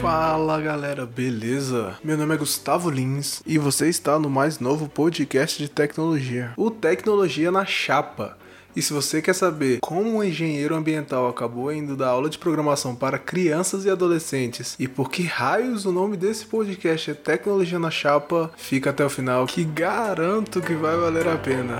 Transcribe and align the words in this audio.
Fala 0.00 0.58
galera, 0.60 1.04
beleza? 1.04 1.98
Meu 2.02 2.16
nome 2.16 2.34
é 2.34 2.38
Gustavo 2.38 2.88
Lins 2.88 3.42
e 3.44 3.58
você 3.58 3.90
está 3.90 4.18
no 4.18 4.30
mais 4.30 4.58
novo 4.58 4.88
podcast 4.88 5.62
de 5.62 5.68
tecnologia, 5.68 6.54
o 6.56 6.70
Tecnologia 6.70 7.50
na 7.50 7.66
Chapa. 7.66 8.38
E 8.76 8.82
se 8.82 8.92
você 8.92 9.22
quer 9.22 9.34
saber 9.34 9.78
como 9.80 10.18
um 10.18 10.22
engenheiro 10.22 10.74
ambiental 10.74 11.26
acabou 11.26 11.72
indo 11.72 11.96
da 11.96 12.08
aula 12.08 12.28
de 12.28 12.36
programação 12.36 12.94
para 12.94 13.18
crianças 13.18 13.86
e 13.86 13.90
adolescentes 13.90 14.76
e 14.78 14.86
por 14.86 15.10
que 15.10 15.22
raios 15.22 15.86
o 15.86 15.92
nome 15.92 16.14
desse 16.14 16.44
podcast 16.44 17.10
é 17.10 17.14
Tecnologia 17.14 17.78
na 17.78 17.90
Chapa, 17.90 18.50
fica 18.54 18.90
até 18.90 19.02
o 19.02 19.08
final 19.08 19.46
que 19.46 19.64
garanto 19.64 20.60
que 20.60 20.74
vai 20.74 20.94
valer 20.94 21.26
a 21.26 21.38
pena. 21.38 21.78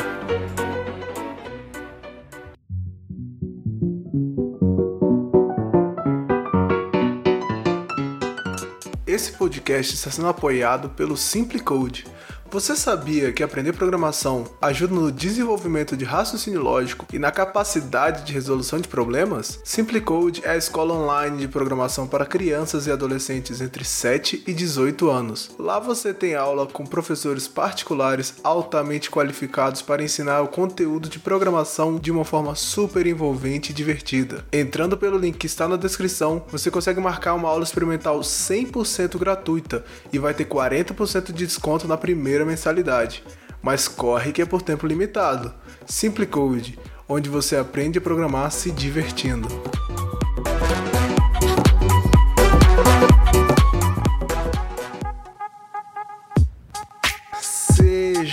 Esse 9.07 9.33
podcast 9.33 9.95
está 9.95 10.11
sendo 10.11 10.29
apoiado 10.29 10.89
pelo 10.89 11.15
Simple 11.15 11.61
Code 11.61 12.07
você 12.51 12.77
sabia 12.77 13.33
que 13.33 13.43
aprender 13.43 13.73
programação 13.73 14.45
ajuda 14.61 14.95
no 14.95 15.13
desenvolvimento 15.13 15.97
de 15.97 16.05
raciocínio 16.05 16.63
lógico 16.63 17.07
e 17.13 17.19
na 17.19 17.31
capacidade 17.31 18.25
de 18.25 18.33
resolução 18.33 18.81
de 18.81 18.89
problemas? 18.89 19.61
SimpleCode 19.65 20.43
é 20.45 20.51
a 20.51 20.57
escola 20.57 20.95
online 20.95 21.39
de 21.39 21.49
programação 21.49 22.07
para 22.07 22.25
crianças 22.25 22.87
e 22.87 22.93
adolescentes 22.93 23.61
entre 23.61 23.85
7 23.85 24.45
e 24.47 24.53
18 24.53 25.11
anos. 25.11 25.51
Lá 25.59 25.79
você 25.79 26.15
tem 26.15 26.35
aula 26.35 26.67
com 26.67 26.85
professores 26.85 27.49
particulares 27.49 28.35
altamente 28.43 29.11
qualificados 29.11 29.83
para 29.83 30.03
ensinar 30.03 30.41
o 30.43 30.49
conteúdo 30.49 31.09
de 31.09 31.19
programação 31.19 31.97
de 31.97 32.11
uma 32.11 32.25
forma 32.25 32.55
super 32.55 33.07
envolvente 33.07 33.73
e 33.73 33.75
divertida. 33.75 34.45
Entrando 34.53 34.97
pelo 34.97 35.19
link 35.19 35.37
que 35.37 35.47
está 35.47 35.69
na 35.69 35.77
descrição, 35.77 36.45
você 36.51 36.71
consegue 36.71 37.01
marcar 37.01 37.35
uma 37.35 37.49
aula 37.49 37.65
experimental 37.65 38.21
100% 38.21 39.19
gratuita 39.19 39.85
e 40.13 40.19
vai 40.19 40.33
ter 40.33 40.47
40% 40.47 41.33
de 41.33 41.47
desconto 41.47 41.89
na 41.89 41.97
primeira 41.97 42.36
primeira 42.37 42.45
mensalidade, 42.45 43.25
mas 43.63 43.89
corre 43.89 44.33
que 44.33 44.43
é 44.43 44.47
por 44.47 44.61
tempo 44.61 44.87
limitado. 44.87 45.55
Simple 45.87 46.27
Code, 46.27 46.79
onde 47.09 47.31
você 47.31 47.57
aprende 47.57 47.99
a 47.99 48.03
programar 48.03 48.51
se 48.51 48.71
divertindo. 48.71 49.49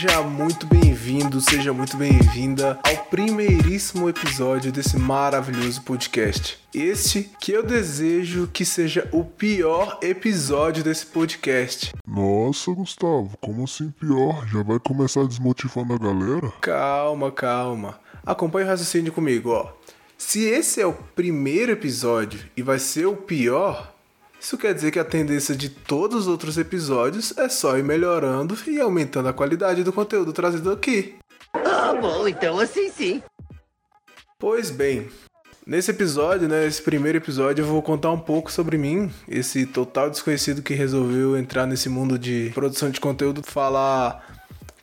Seja 0.03 0.21
muito 0.21 0.67
bem-vindo, 0.67 1.39
seja 1.39 1.71
muito 1.71 1.95
bem-vinda 1.95 2.77
ao 2.83 3.05
primeiríssimo 3.05 4.09
episódio 4.09 4.69
desse 4.69 4.97
maravilhoso 4.97 5.81
podcast. 5.81 6.59
Este 6.73 7.31
que 7.39 7.53
eu 7.53 7.63
desejo 7.63 8.49
que 8.51 8.65
seja 8.65 9.07
o 9.13 9.23
pior 9.23 9.97
episódio 10.01 10.83
desse 10.83 11.05
podcast. 11.05 11.93
Nossa, 12.05 12.69
Gustavo, 12.73 13.31
como 13.39 13.63
assim 13.63 13.91
pior? 13.91 14.45
Já 14.49 14.61
vai 14.61 14.77
começar 14.77 15.23
desmotivando 15.23 15.93
a 15.93 15.97
galera? 15.97 16.51
Calma, 16.59 17.31
calma. 17.31 17.97
Acompanhe 18.25 18.65
o 18.65 18.69
raciocínio 18.69 19.13
comigo, 19.13 19.51
ó. 19.51 19.71
Se 20.17 20.43
esse 20.43 20.81
é 20.81 20.85
o 20.85 20.91
primeiro 20.91 21.71
episódio 21.71 22.41
e 22.57 22.61
vai 22.61 22.77
ser 22.77 23.05
o 23.05 23.15
pior, 23.15 23.92
isso 24.43 24.57
quer 24.57 24.73
dizer 24.73 24.91
que 24.91 24.99
a 24.99 25.05
tendência 25.05 25.55
de 25.55 25.69
todos 25.69 26.23
os 26.23 26.27
outros 26.27 26.57
episódios 26.57 27.33
é 27.37 27.47
só 27.47 27.77
ir 27.77 27.83
melhorando 27.83 28.57
e 28.67 28.77
aumentando 28.77 29.29
a 29.29 29.33
qualidade 29.33 29.85
do 29.85 29.93
conteúdo 29.93 30.33
trazido 30.33 30.69
aqui. 30.69 31.15
Ah, 31.53 31.93
bom, 31.93 32.27
então 32.27 32.59
assim 32.59 32.91
sim. 32.91 33.23
Pois 34.37 34.69
bem, 34.69 35.07
nesse 35.65 35.91
episódio, 35.91 36.49
né, 36.49 36.67
esse 36.67 36.81
primeiro 36.81 37.19
episódio, 37.19 37.63
eu 37.63 37.67
vou 37.67 37.81
contar 37.81 38.11
um 38.11 38.19
pouco 38.19 38.51
sobre 38.51 38.77
mim, 38.77 39.09
esse 39.29 39.65
total 39.65 40.09
desconhecido 40.09 40.61
que 40.61 40.73
resolveu 40.73 41.37
entrar 41.37 41.65
nesse 41.65 41.87
mundo 41.87 42.19
de 42.19 42.51
produção 42.53 42.89
de 42.89 42.99
conteúdo, 42.99 43.41
falar 43.45 44.32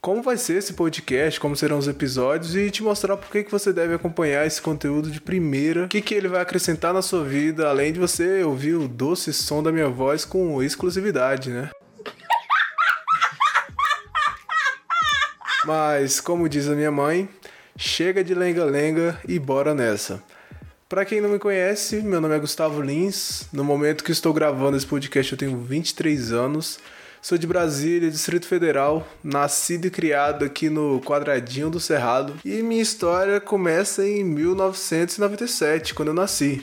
como 0.01 0.23
vai 0.23 0.39
ser 0.39 0.55
esse 0.55 0.73
podcast, 0.73 1.39
como 1.39 1.55
serão 1.55 1.77
os 1.77 1.87
episódios 1.87 2.57
e 2.57 2.71
te 2.71 2.83
mostrar 2.83 3.19
por 3.19 3.31
que, 3.31 3.45
que 3.45 3.51
você 3.51 3.71
deve 3.71 3.93
acompanhar 3.95 4.47
esse 4.47 4.63
conteúdo 4.63 5.11
de 5.11 5.21
primeira, 5.21 5.85
o 5.85 5.89
que, 5.89 6.01
que 6.01 6.15
ele 6.15 6.27
vai 6.27 6.41
acrescentar 6.41 6.95
na 6.95 7.03
sua 7.03 7.23
vida, 7.23 7.69
além 7.69 7.93
de 7.93 8.01
você 8.01 8.43
ouvir 8.43 8.75
o 8.75 8.89
doce 8.89 9.33
som 9.33 9.63
da 9.63 9.71
minha 9.71 9.89
voz 9.89 10.25
com 10.25 10.63
exclusividade, 10.63 11.51
né? 11.51 11.71
Mas, 15.67 16.19
como 16.19 16.49
diz 16.49 16.67
a 16.67 16.75
minha 16.75 16.91
mãe, 16.91 17.29
chega 17.77 18.25
de 18.25 18.35
lenga-lenga 18.35 19.21
e 19.29 19.39
bora 19.39 19.75
nessa. 19.75 20.23
Para 20.89 21.05
quem 21.05 21.21
não 21.21 21.29
me 21.29 21.39
conhece, 21.39 22.01
meu 22.01 22.23
nome 22.23 22.35
é 22.35 22.39
Gustavo 22.39 22.81
Lins. 22.81 23.47
No 23.53 23.63
momento 23.63 24.03
que 24.03 24.13
estou 24.13 24.33
gravando 24.33 24.79
esse 24.79 24.87
podcast, 24.87 25.31
eu 25.31 25.39
tenho 25.39 25.59
23 25.59 26.33
anos. 26.33 26.81
Sou 27.23 27.37
de 27.37 27.47
Brasília, 27.47 28.11
Distrito 28.11 28.47
Federal, 28.47 29.07
nascido 29.23 29.85
e 29.85 29.91
criado 29.91 30.43
aqui 30.43 30.71
no 30.71 31.03
Quadradinho 31.03 31.69
do 31.69 31.79
Cerrado. 31.79 32.35
E 32.43 32.63
minha 32.63 32.81
história 32.81 33.39
começa 33.39 34.07
em 34.07 34.25
1997, 34.25 35.93
quando 35.93 36.09
eu 36.09 36.15
nasci. 36.15 36.63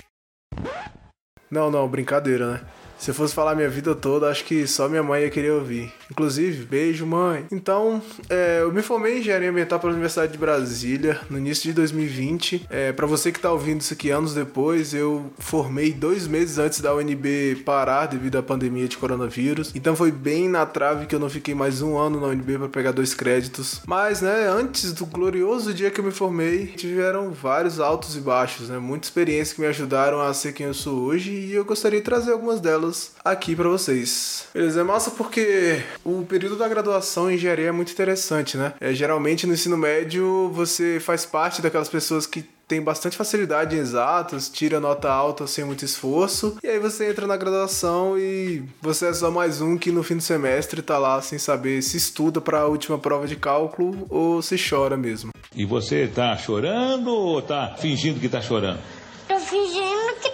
Não, 1.49 1.69
não, 1.69 1.87
brincadeira, 1.87 2.53
né? 2.53 2.61
Se 2.99 3.11
eu 3.11 3.15
fosse 3.15 3.33
falar 3.33 3.55
minha 3.55 3.69
vida 3.69 3.93
toda, 3.93 4.29
acho 4.29 4.43
que 4.43 4.65
só 4.65 4.89
minha 4.89 5.03
mãe 5.03 5.21
ia 5.21 5.29
querer 5.29 5.51
ouvir. 5.51 5.93
Inclusive, 6.11 6.65
beijo, 6.65 7.05
mãe. 7.05 7.45
Então, 7.51 8.01
é, 8.29 8.59
eu 8.61 8.71
me 8.71 8.81
formei 8.81 9.17
em 9.17 9.19
engenharia 9.19 9.49
ambiental 9.49 9.79
pela 9.79 9.93
Universidade 9.93 10.31
de 10.31 10.37
Brasília 10.37 11.19
no 11.29 11.37
início 11.37 11.63
de 11.63 11.73
2020. 11.73 12.65
É, 12.69 12.91
para 12.91 13.05
você 13.05 13.31
que 13.31 13.39
tá 13.39 13.51
ouvindo 13.51 13.81
isso 13.81 13.93
aqui 13.93 14.09
anos 14.09 14.33
depois, 14.33 14.93
eu 14.93 15.31
formei 15.37 15.93
dois 15.93 16.27
meses 16.27 16.57
antes 16.57 16.81
da 16.81 16.93
UNB 16.95 17.61
parar 17.63 18.07
devido 18.07 18.37
à 18.37 18.43
pandemia 18.43 18.87
de 18.87 18.97
coronavírus. 18.97 19.71
Então 19.75 19.95
foi 19.95 20.11
bem 20.11 20.49
na 20.49 20.65
trave 20.65 21.05
que 21.05 21.13
eu 21.13 21.19
não 21.19 21.29
fiquei 21.29 21.53
mais 21.53 21.81
um 21.81 21.97
ano 21.97 22.19
na 22.19 22.27
UNB 22.27 22.57
para 22.57 22.69
pegar 22.69 22.91
dois 22.91 23.13
créditos. 23.13 23.81
Mas, 23.85 24.21
né, 24.21 24.47
antes 24.47 24.91
do 24.91 25.05
glorioso 25.05 25.73
dia 25.73 25.91
que 25.91 25.99
eu 25.99 26.05
me 26.05 26.11
formei, 26.11 26.67
tiveram 26.67 27.31
vários 27.31 27.79
altos 27.79 28.15
e 28.15 28.19
baixos, 28.19 28.69
né? 28.69 28.79
Muita 28.79 29.05
experiência 29.05 29.53
que 29.53 29.61
me 29.61 29.67
ajudaram 29.67 30.19
a 30.19 30.33
ser 30.33 30.53
quem 30.53 30.65
eu 30.65 30.73
sou 30.73 30.99
hoje 31.01 31.31
e 31.31 31.53
eu 31.53 31.63
gostaria 31.63 31.99
de 31.99 32.05
trazer 32.05 32.31
algumas 32.31 32.59
delas 32.59 32.86
aqui 33.23 33.55
para 33.55 33.69
vocês. 33.69 34.47
Beleza? 34.53 34.81
É 34.81 34.83
massa 34.83 35.11
porque 35.11 35.81
o 36.03 36.23
período 36.25 36.55
da 36.55 36.67
graduação 36.67 37.29
em 37.29 37.35
engenharia 37.35 37.67
é 37.67 37.71
muito 37.71 37.91
interessante, 37.91 38.57
né? 38.57 38.73
É, 38.79 38.93
geralmente 38.93 39.47
no 39.47 39.53
ensino 39.53 39.77
médio 39.77 40.49
você 40.53 40.99
faz 40.99 41.25
parte 41.25 41.61
daquelas 41.61 41.89
pessoas 41.89 42.25
que 42.25 42.45
tem 42.67 42.81
bastante 42.81 43.15
facilidade 43.15 43.75
em 43.75 43.79
exatas, 43.79 44.49
tira 44.49 44.79
nota 44.79 45.09
alta 45.09 45.47
sem 45.47 45.63
muito 45.63 45.85
esforço, 45.85 46.57
e 46.61 46.67
aí 46.67 46.79
você 46.79 47.09
entra 47.09 47.25
na 47.25 47.37
graduação 47.37 48.19
e 48.19 48.61
você 48.81 49.07
é 49.07 49.13
só 49.13 49.31
mais 49.31 49.61
um 49.61 49.77
que 49.77 49.89
no 49.89 50.03
fim 50.03 50.17
do 50.17 50.21
semestre 50.21 50.81
tá 50.81 50.97
lá 50.97 51.21
sem 51.21 51.39
saber 51.39 51.81
se 51.81 51.95
estuda 51.95 52.41
para 52.41 52.59
a 52.59 52.65
última 52.67 52.97
prova 52.99 53.25
de 53.25 53.37
cálculo 53.37 54.05
ou 54.09 54.41
se 54.41 54.57
chora 54.57 54.97
mesmo. 54.97 55.31
E 55.55 55.65
você 55.65 56.07
tá 56.07 56.35
chorando 56.35 57.07
ou 57.07 57.41
tá 57.41 57.75
fingindo 57.79 58.19
que 58.19 58.27
tá 58.27 58.41
chorando? 58.41 58.79
Tô 59.27 59.39
fingindo 59.39 60.15
que 60.21 60.29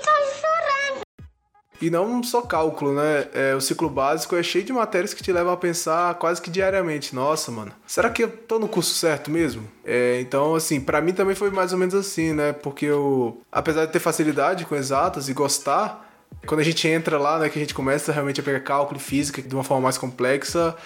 e 1.84 1.90
não 1.90 2.24
só 2.24 2.42
cálculo, 2.42 2.94
né? 2.94 3.28
É, 3.34 3.54
o 3.54 3.60
ciclo 3.60 3.90
básico 3.90 4.38
é 4.38 4.42
cheio 4.42 4.64
de 4.64 4.72
matérias 4.72 5.14
que 5.14 5.22
te 5.22 5.34
levam 5.34 5.52
a 5.52 5.58
pensar 5.58 6.14
quase 6.16 6.42
que 6.42 6.50
diariamente. 6.50 7.14
Nossa, 7.14 7.52
mano, 7.52 7.74
será 7.86 8.10
que 8.10 8.24
eu 8.24 8.30
tô 8.30 8.58
no 8.58 8.70
curso 8.70 8.94
certo 8.94 9.30
mesmo? 9.30 9.68
É, 9.84 10.22
então, 10.22 10.56
assim, 10.56 10.80
para 10.80 11.02
mim 11.02 11.12
também 11.12 11.36
foi 11.36 11.52
mais 11.52 11.74
ou 11.74 11.78
menos 11.78 11.94
assim, 11.94 12.32
né? 12.32 12.54
Porque 12.54 12.86
eu, 12.86 13.42
apesar 13.52 13.86
de 13.86 13.92
ter 13.92 14.00
facilidade 14.00 14.64
com 14.64 14.76
exatas 14.76 15.28
e 15.28 15.34
gostar, 15.34 16.10
quando 16.48 16.62
a 16.62 16.64
gente 16.64 16.88
entra 16.88 17.18
lá, 17.18 17.38
né, 17.38 17.50
que 17.50 17.60
a 17.60 17.62
gente 17.62 17.74
começa 17.74 18.14
realmente 18.14 18.40
a 18.40 18.44
pegar 18.44 18.62
cálculo 18.62 18.98
e 18.98 19.04
física 19.04 19.42
de 19.42 19.54
uma 19.54 19.64
forma 19.66 19.84
mais 19.84 19.98
complexa, 19.98 20.78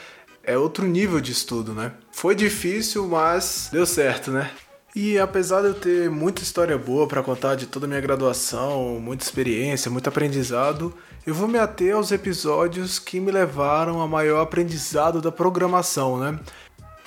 é 0.43 0.57
outro 0.57 0.83
nível 0.83 1.21
de 1.21 1.31
estudo, 1.31 1.73
né? 1.73 1.91
Foi 2.11 2.33
difícil, 2.33 3.07
mas 3.07 3.69
deu 3.71 3.85
certo, 3.85 4.31
né? 4.31 4.50
E 4.99 5.19
apesar 5.19 5.61
de 5.61 5.67
eu 5.67 5.73
ter 5.75 6.09
muita 6.09 6.41
história 6.41 6.75
boa 6.75 7.05
para 7.05 7.21
contar 7.21 7.53
de 7.53 7.67
toda 7.67 7.85
a 7.85 7.88
minha 7.88 8.01
graduação, 8.01 8.99
muita 8.99 9.23
experiência, 9.23 9.91
muito 9.91 10.09
aprendizado, 10.09 10.91
eu 11.23 11.35
vou 11.35 11.47
me 11.47 11.59
ater 11.59 11.94
aos 11.94 12.11
episódios 12.11 12.97
que 12.97 13.19
me 13.19 13.31
levaram 13.31 14.01
a 14.01 14.07
maior 14.07 14.41
aprendizado 14.41 15.21
da 15.21 15.31
programação, 15.31 16.17
né? 16.17 16.39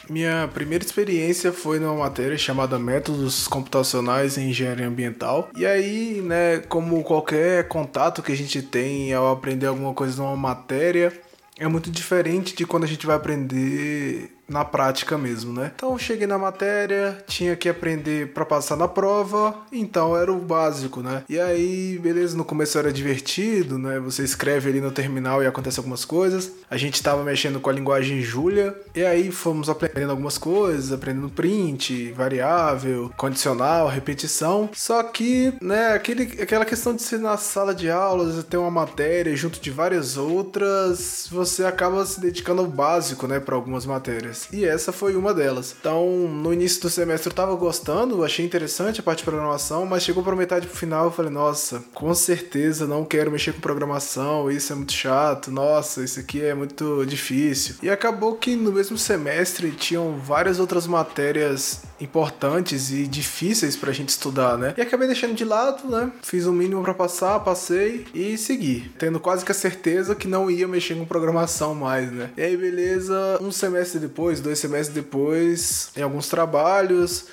Minha 0.09 0.49
primeira 0.55 0.85
experiência 0.85 1.53
foi 1.53 1.81
numa 1.81 1.97
matéria 1.97 2.39
chamada 2.39 2.79
Métodos 2.79 3.49
Computacionais 3.49 4.39
em 4.39 4.51
Engenharia 4.51 4.87
Ambiental. 4.87 5.51
E 5.57 5.67
aí, 5.67 6.23
né, 6.25 6.59
como 6.69 7.03
qualquer 7.03 7.67
contato 7.67 8.23
que 8.23 8.31
a 8.31 8.37
gente 8.37 8.63
tem 8.63 9.13
ao 9.13 9.33
aprender 9.33 9.67
alguma 9.67 9.95
coisa 9.95 10.23
numa 10.23 10.37
matéria, 10.37 11.13
é 11.59 11.67
muito 11.67 11.91
diferente 11.91 12.55
de 12.55 12.65
quando 12.65 12.85
a 12.85 12.89
gente 12.89 13.05
vai 13.05 13.17
aprender 13.17 14.31
na 14.51 14.65
prática 14.65 15.17
mesmo, 15.17 15.53
né? 15.53 15.71
Então 15.75 15.97
cheguei 15.97 16.27
na 16.27 16.37
matéria, 16.37 17.23
tinha 17.27 17.55
que 17.55 17.69
aprender 17.69 18.33
para 18.33 18.45
passar 18.45 18.77
na 18.77 18.89
prova, 18.89 19.55
então 19.73 20.17
era 20.17 20.33
o 20.33 20.39
básico, 20.39 21.01
né? 21.01 21.23
E 21.29 21.39
aí, 21.39 21.99
beleza, 22.03 22.37
no 22.37 22.45
começo 22.45 22.77
era 22.77 22.93
divertido, 22.93 23.79
né? 23.79 24.01
Você 24.01 24.25
escreve 24.25 24.69
ali 24.69 24.81
no 24.81 24.91
terminal 24.91 25.43
e 25.43 25.47
acontece 25.47 25.79
algumas 25.79 26.05
coisas. 26.05 26.51
A 26.69 26.77
gente 26.77 27.03
tava 27.03 27.23
mexendo 27.23 27.61
com 27.61 27.71
a 27.71 27.73
linguagem 27.73 28.21
Julia, 28.21 28.77
e 28.95 29.05
aí 29.05 29.31
fomos 29.31 29.69
aprendendo 29.69 30.11
algumas 30.11 30.37
coisas, 30.37 30.93
aprendendo 30.93 31.29
print, 31.29 32.13
variável, 32.13 33.13
condicional, 33.17 33.89
repetição. 33.89 34.69
Só 34.75 35.03
que, 35.03 35.55
né, 35.63 35.93
aquele, 35.93 36.43
aquela 36.43 36.65
questão 36.65 36.95
de 36.95 37.03
ser 37.03 37.19
na 37.19 37.37
sala 37.37 37.75
de 37.75 37.89
aulas, 37.89 38.43
ter 38.45 38.57
uma 38.57 38.71
matéria 38.71 39.35
junto 39.37 39.61
de 39.61 39.71
várias 39.71 40.17
outras, 40.17 41.29
você 41.31 41.65
acaba 41.65 42.05
se 42.05 42.21
dedicando 42.21 42.63
ao 42.63 42.67
básico, 42.67 43.27
né, 43.27 43.39
para 43.39 43.55
algumas 43.55 43.87
matérias. 43.87 44.40
E 44.53 44.65
essa 44.65 44.93
foi 44.93 45.17
uma 45.17 45.35
delas. 45.35 45.75
Então, 45.79 46.07
no 46.29 46.53
início 46.53 46.81
do 46.83 46.91
semestre 46.91 47.31
eu 47.31 47.35
tava 47.35 47.55
gostando, 47.55 48.25
achei 48.25 48.45
interessante 48.45 49.01
a 49.01 49.03
parte 49.03 49.19
de 49.19 49.25
programação, 49.25 49.87
mas 49.87 50.03
chegou 50.03 50.23
para 50.23 50.37
metade 50.37 50.67
pro 50.67 50.77
final 50.77 51.07
eu 51.07 51.11
falei, 51.11 51.31
nossa, 51.31 51.83
com 51.95 52.13
certeza 52.15 52.87
não 52.87 53.05
quero 53.05 53.31
mexer 53.31 53.53
com 53.53 53.61
programação, 53.61 54.51
isso 54.51 54.73
é 54.73 54.77
muito 54.77 54.93
chato, 54.93 55.51
nossa, 55.51 56.03
isso 56.03 56.21
aqui 56.21 56.43
é 56.43 56.55
muito 56.55 57.05
difícil. 57.07 57.77
E 57.83 57.91
acabou 57.91 58.35
que 58.35 58.57
no 58.57 58.73
mesmo 58.73 58.97
semestre 58.97 59.71
tinham 59.73 60.17
várias 60.19 60.59
outras 60.59 60.87
matérias 60.87 61.83
importantes 62.01 62.91
e 62.91 63.07
difíceis 63.07 63.77
pra 63.77 63.93
gente 63.93 64.09
estudar, 64.09 64.57
né? 64.57 64.75
E 64.77 64.81
acabei 64.81 65.07
deixando 65.07 65.35
de 65.35 65.45
lado, 65.45 65.89
né? 65.89 66.11
Fiz 66.23 66.47
o 66.47 66.53
mínimo 66.53 66.83
para 66.83 66.95
passar, 66.95 67.41
passei 67.41 68.07
e 68.15 68.39
segui, 68.39 68.91
tendo 68.99 69.21
quase 69.21 69.45
que 69.45 69.53
a 69.53 69.55
certeza 69.55 70.15
que 70.15 70.27
não 70.27 70.51
ia 70.51 70.67
mexer 70.67 70.95
com 70.95 71.05
programação 71.05 71.75
mais, 71.75 72.11
né? 72.11 72.31
E 72.37 72.43
aí, 72.43 72.57
beleza, 72.57 73.39
um 73.41 73.53
semestre 73.53 73.99
depois, 73.99 74.30
dois 74.39 74.59
semestres 74.59 74.95
depois, 74.95 75.91
em 75.97 76.03
alguns 76.03 76.29
trabalhos, 76.29 77.27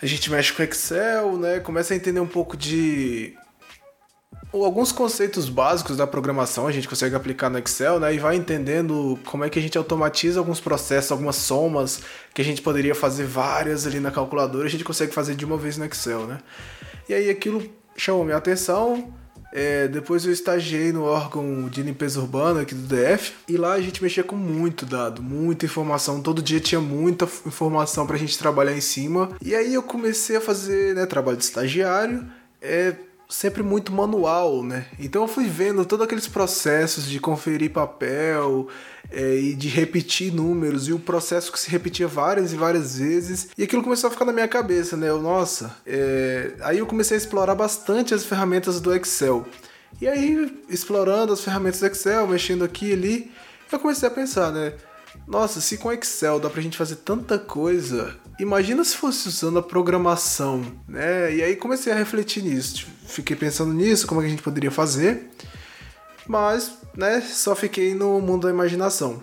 a 0.00 0.04
gente 0.04 0.30
mexe 0.30 0.52
com 0.52 0.62
Excel, 0.62 1.38
né? 1.38 1.58
Começa 1.58 1.94
a 1.94 1.96
entender 1.96 2.20
um 2.20 2.26
pouco 2.26 2.56
de 2.56 3.34
alguns 4.52 4.92
conceitos 4.92 5.48
básicos 5.48 5.96
da 5.96 6.06
programação 6.06 6.66
a 6.66 6.72
gente 6.72 6.88
consegue 6.88 7.14
aplicar 7.14 7.50
no 7.50 7.58
Excel, 7.58 7.98
né? 7.98 8.14
E 8.14 8.18
vai 8.18 8.36
entendendo 8.36 9.18
como 9.24 9.44
é 9.44 9.50
que 9.50 9.58
a 9.58 9.62
gente 9.62 9.76
automatiza 9.76 10.38
alguns 10.38 10.60
processos, 10.60 11.10
algumas 11.10 11.36
somas 11.36 12.02
que 12.32 12.40
a 12.40 12.44
gente 12.44 12.62
poderia 12.62 12.94
fazer 12.94 13.24
várias 13.24 13.86
ali 13.86 14.00
na 14.00 14.10
calculadora, 14.10 14.66
a 14.66 14.70
gente 14.70 14.84
consegue 14.84 15.12
fazer 15.12 15.34
de 15.34 15.44
uma 15.44 15.56
vez 15.56 15.76
no 15.76 15.84
Excel, 15.84 16.26
né? 16.26 16.38
E 17.08 17.14
aí 17.14 17.30
aquilo 17.30 17.68
chamou 17.96 18.24
minha 18.24 18.36
atenção. 18.36 19.12
É, 19.52 19.88
depois 19.88 20.24
eu 20.24 20.32
estagiei 20.32 20.92
no 20.92 21.04
órgão 21.04 21.68
de 21.68 21.82
limpeza 21.82 22.20
urbana 22.20 22.62
aqui 22.62 22.74
do 22.74 22.86
DF 22.86 23.32
e 23.48 23.56
lá 23.56 23.72
a 23.72 23.80
gente 23.80 24.02
mexia 24.02 24.22
com 24.22 24.36
muito 24.36 24.84
dado, 24.84 25.22
muita 25.22 25.64
informação. 25.64 26.20
Todo 26.20 26.42
dia 26.42 26.60
tinha 26.60 26.80
muita 26.80 27.24
informação 27.46 28.06
pra 28.06 28.16
gente 28.16 28.38
trabalhar 28.38 28.76
em 28.76 28.80
cima. 28.80 29.30
E 29.40 29.54
aí 29.54 29.74
eu 29.74 29.82
comecei 29.82 30.36
a 30.36 30.40
fazer 30.40 30.94
né, 30.94 31.06
trabalho 31.06 31.38
de 31.38 31.44
estagiário. 31.44 32.26
É, 32.60 32.94
sempre 33.28 33.62
muito 33.62 33.92
manual, 33.92 34.62
né? 34.62 34.86
Então 34.98 35.22
eu 35.22 35.28
fui 35.28 35.46
vendo 35.46 35.84
todos 35.84 36.04
aqueles 36.04 36.28
processos 36.28 37.06
de 37.06 37.18
conferir 37.18 37.70
papel 37.72 38.68
é, 39.10 39.36
e 39.36 39.54
de 39.54 39.68
repetir 39.68 40.32
números 40.32 40.88
e 40.88 40.92
o 40.92 40.98
processo 40.98 41.50
que 41.50 41.58
se 41.58 41.70
repetia 41.70 42.06
várias 42.06 42.52
e 42.52 42.56
várias 42.56 42.98
vezes 42.98 43.48
e 43.58 43.64
aquilo 43.64 43.82
começou 43.82 44.08
a 44.08 44.10
ficar 44.10 44.24
na 44.24 44.32
minha 44.32 44.48
cabeça, 44.48 44.96
né? 44.96 45.08
Eu, 45.08 45.20
nossa, 45.20 45.76
é... 45.86 46.52
aí 46.60 46.78
eu 46.78 46.86
comecei 46.86 47.16
a 47.16 47.18
explorar 47.18 47.54
bastante 47.54 48.14
as 48.14 48.24
ferramentas 48.24 48.80
do 48.80 48.94
Excel. 48.94 49.46
E 50.00 50.06
aí, 50.06 50.62
explorando 50.68 51.32
as 51.32 51.40
ferramentas 51.40 51.80
do 51.80 51.86
Excel, 51.86 52.26
mexendo 52.26 52.64
aqui 52.64 52.90
e 52.90 52.92
ali, 52.92 53.32
eu 53.72 53.78
comecei 53.78 54.06
a 54.06 54.10
pensar, 54.10 54.52
né? 54.52 54.74
Nossa, 55.26 55.60
se 55.60 55.76
com 55.76 55.92
Excel 55.92 56.38
dá 56.38 56.48
pra 56.48 56.62
gente 56.62 56.78
fazer 56.78 56.96
tanta 56.96 57.36
coisa, 57.38 58.14
imagina 58.38 58.84
se 58.84 58.96
fosse 58.96 59.28
usando 59.28 59.58
a 59.58 59.62
programação, 59.62 60.64
né? 60.86 61.34
E 61.34 61.42
aí 61.42 61.56
comecei 61.56 61.92
a 61.92 61.96
refletir 61.96 62.44
nisso. 62.44 62.76
Tipo, 62.76 62.90
fiquei 63.06 63.34
pensando 63.34 63.72
nisso, 63.72 64.06
como 64.06 64.20
é 64.20 64.24
que 64.24 64.28
a 64.28 64.30
gente 64.30 64.42
poderia 64.42 64.70
fazer. 64.70 65.30
Mas, 66.28 66.72
né, 66.96 67.20
só 67.20 67.56
fiquei 67.56 67.94
no 67.94 68.20
mundo 68.20 68.46
da 68.46 68.50
imaginação. 68.50 69.20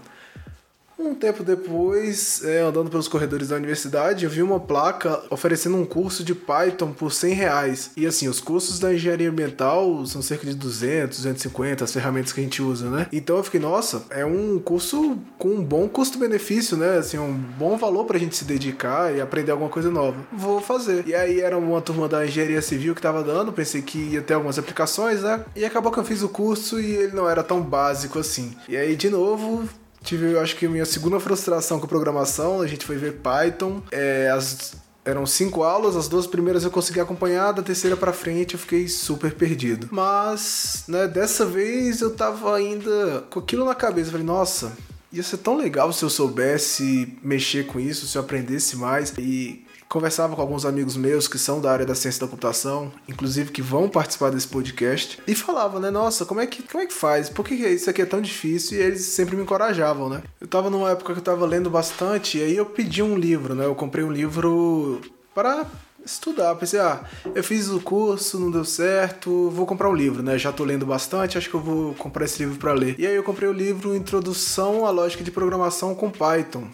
Um 0.98 1.16
tempo 1.16 1.44
depois, 1.44 2.44
é, 2.44 2.62
andando 2.62 2.90
pelos 2.90 3.08
corredores 3.08 3.48
da 3.48 3.56
universidade, 3.56 4.26
eu 4.26 4.30
vi 4.30 4.44
uma 4.44 4.60
placa 4.60 5.22
oferecendo 5.30 5.78
um 5.78 5.86
curso 5.86 6.24
de 6.24 6.36
Python 6.36 6.92
por 6.92 7.12
100 7.12 7.34
reais. 7.34 7.92
E 7.98 8.06
assim, 8.06 8.28
os 8.28 8.40
cursos 8.40 8.80
da 8.80 8.94
engenharia 8.94 9.30
ambiental 9.30 10.06
são 10.06 10.22
cerca 10.22 10.46
de 10.46 10.54
200, 10.54 11.18
250, 11.18 11.84
as 11.84 11.92
ferramentas 11.92 12.32
que 12.32 12.40
a 12.40 12.44
gente 12.44 12.62
usa, 12.62 12.90
né? 12.90 13.08
Então 13.12 13.38
eu 13.38 13.44
fiquei, 13.44 13.60
nossa, 13.60 14.04
é 14.10 14.26
um 14.26 14.60
curso 14.60 15.18
com 15.38 15.50
um 15.50 15.64
bom 15.64 15.88
custo-benefício, 15.90 16.78
né? 16.78 16.98
Assim, 16.98 17.18
um 17.18 17.34
bom 17.34 17.76
valor 17.76 18.06
pra 18.06 18.20
gente 18.20 18.36
se 18.36 18.46
dedicar 18.46 19.14
e 19.14 19.20
aprender 19.20 19.52
alguma 19.52 19.70
coisa 19.70 19.90
nova. 19.90 20.18
Vou 20.32 20.62
fazer. 20.62 21.08
E 21.08 21.16
aí 21.16 21.42
era 21.42 21.58
uma 21.58 21.82
turma 21.82 22.08
da 22.08 22.26
engenharia 22.26 22.62
civil 22.62 22.94
que 22.94 23.02
tava 23.02 23.24
dando, 23.24 23.52
pensei 23.52 23.82
que 23.82 23.98
ia 23.98 24.22
ter 24.22 24.36
algumas 24.36 24.60
aplicações, 24.60 25.24
né? 25.24 25.44
E 25.56 25.66
acabou 25.66 25.92
que 25.92 26.00
eu 26.00 26.06
fiz 26.06 26.22
o 26.22 26.30
curso 26.30 26.80
e 26.80 26.96
ele 26.96 27.16
não 27.16 27.28
era 27.28 27.44
tão 27.44 27.62
básico 27.62 28.20
assim. 28.20 28.56
E 28.70 28.78
aí, 28.78 28.96
de 28.96 29.10
novo, 29.10 29.68
Tive, 30.04 30.34
eu 30.34 30.42
acho 30.42 30.56
que 30.56 30.68
minha 30.68 30.86
segunda 30.86 31.20
frustração 31.20 31.80
com 31.80 31.88
programação, 31.88 32.62
a 32.62 32.68
gente 32.68 32.86
foi 32.86 32.98
ver 32.98 33.14
Python. 33.14 33.82
É, 33.92 34.30
as, 34.30 34.74
eram 35.06 35.26
cinco 35.26 35.64
aulas, 35.64 35.96
as 35.96 36.08
duas 36.08 36.28
primeiras 36.28 36.64
eu 36.64 36.72
consegui 36.72 37.00
acompanhar, 37.00 37.54
da 37.54 37.62
terceira 37.62 37.96
para 37.96 38.14
frente 38.14 38.54
eu 38.54 38.60
fiquei 38.60 38.88
super 38.88 39.34
perdido. 39.34 39.88
Mas, 39.92 40.84
né, 40.88 41.08
dessa 41.08 41.46
vez 41.46 42.02
eu 42.02 42.14
tava 42.14 42.56
ainda 42.56 43.24
com 43.30 43.40
aquilo 43.40 43.66
na 43.66 43.74
cabeça, 43.76 44.12
falei, 44.12 44.26
nossa, 44.26 44.74
ia 45.12 45.24
ser 45.24 45.38
tão 45.38 45.56
legal 45.56 45.94
se 45.94 46.04
eu 46.04 46.10
soubesse 46.10 47.18
mexer 47.24 47.66
com 47.68 47.80
isso, 47.80 48.08
se 48.08 48.18
eu 48.18 48.22
aprendesse 48.22 48.76
mais. 48.76 49.14
E 49.18 49.66
conversava 49.94 50.36
com 50.36 50.42
alguns 50.42 50.66
amigos 50.66 50.98
meus 50.98 51.28
que 51.28 51.38
são 51.38 51.62
da 51.62 51.72
área 51.72 51.86
da 51.86 51.94
ciência 51.94 52.22
da 52.22 52.28
computação, 52.28 52.92
inclusive 53.08 53.52
que 53.52 53.62
vão 53.62 53.88
participar 53.88 54.32
desse 54.32 54.48
podcast, 54.48 55.22
e 55.28 55.36
falava, 55.36 55.80
né, 55.80 55.92
nossa, 55.92 56.26
como 56.26 56.42
é 56.42 56.48
que, 56.48 56.64
como 56.64 56.84
é 56.84 56.88
que 56.88 56.94
faz? 56.94 57.30
Por 57.30 57.46
que 57.46 57.54
isso 57.54 57.92
aqui 57.92 58.02
é 58.02 58.06
tão 58.06 58.20
difícil? 58.20 58.80
E 58.80 58.82
eles 58.82 59.02
sempre 59.02 59.36
me 59.36 59.44
encorajavam, 59.44 60.10
né? 60.10 60.24
Eu 60.42 60.48
tava 60.48 60.72
numa 60.72 60.90
época 60.90 61.14
que 61.14 61.20
eu 61.20 61.24
tava 61.24 61.46
lendo 61.46 61.70
bastante, 61.70 62.40
e 62.40 62.42
aí 62.42 62.58
eu 62.58 62.66
pedi 62.66 63.04
um 63.04 63.16
livro, 63.16 63.54
né? 63.54 63.66
Eu 63.66 63.76
comprei 63.76 64.04
um 64.04 64.12
livro 64.12 65.00
para 65.36 65.68
estudar. 66.04 66.56
Pensei, 66.56 66.80
ah, 66.80 67.04
eu 67.36 67.44
fiz 67.44 67.70
o 67.70 67.80
curso, 67.80 68.40
não 68.40 68.50
deu 68.50 68.66
certo, 68.66 69.52
vou 69.52 69.68
comprar 69.68 69.92
um 69.92 69.96
livro, 69.96 70.24
né? 70.24 70.40
Já 70.40 70.52
tô 70.52 70.64
lendo 70.64 70.88
bastante, 70.88 71.38
acho 71.38 71.48
que 71.48 71.56
eu 71.56 71.62
vou 71.62 71.94
comprar 71.94 72.26
esse 72.26 72.44
livro 72.44 72.58
para 72.58 72.74
ler. 72.74 72.96
E 72.98 73.06
aí 73.06 73.16
eu 73.16 73.24
comprei 73.24 73.48
o 73.48 73.54
livro 73.54 73.96
Introdução 73.96 74.88
à 74.88 74.90
Lógica 74.90 75.24
de 75.24 75.30
Programação 75.30 75.94
com 75.94 76.10
Python. 76.10 76.68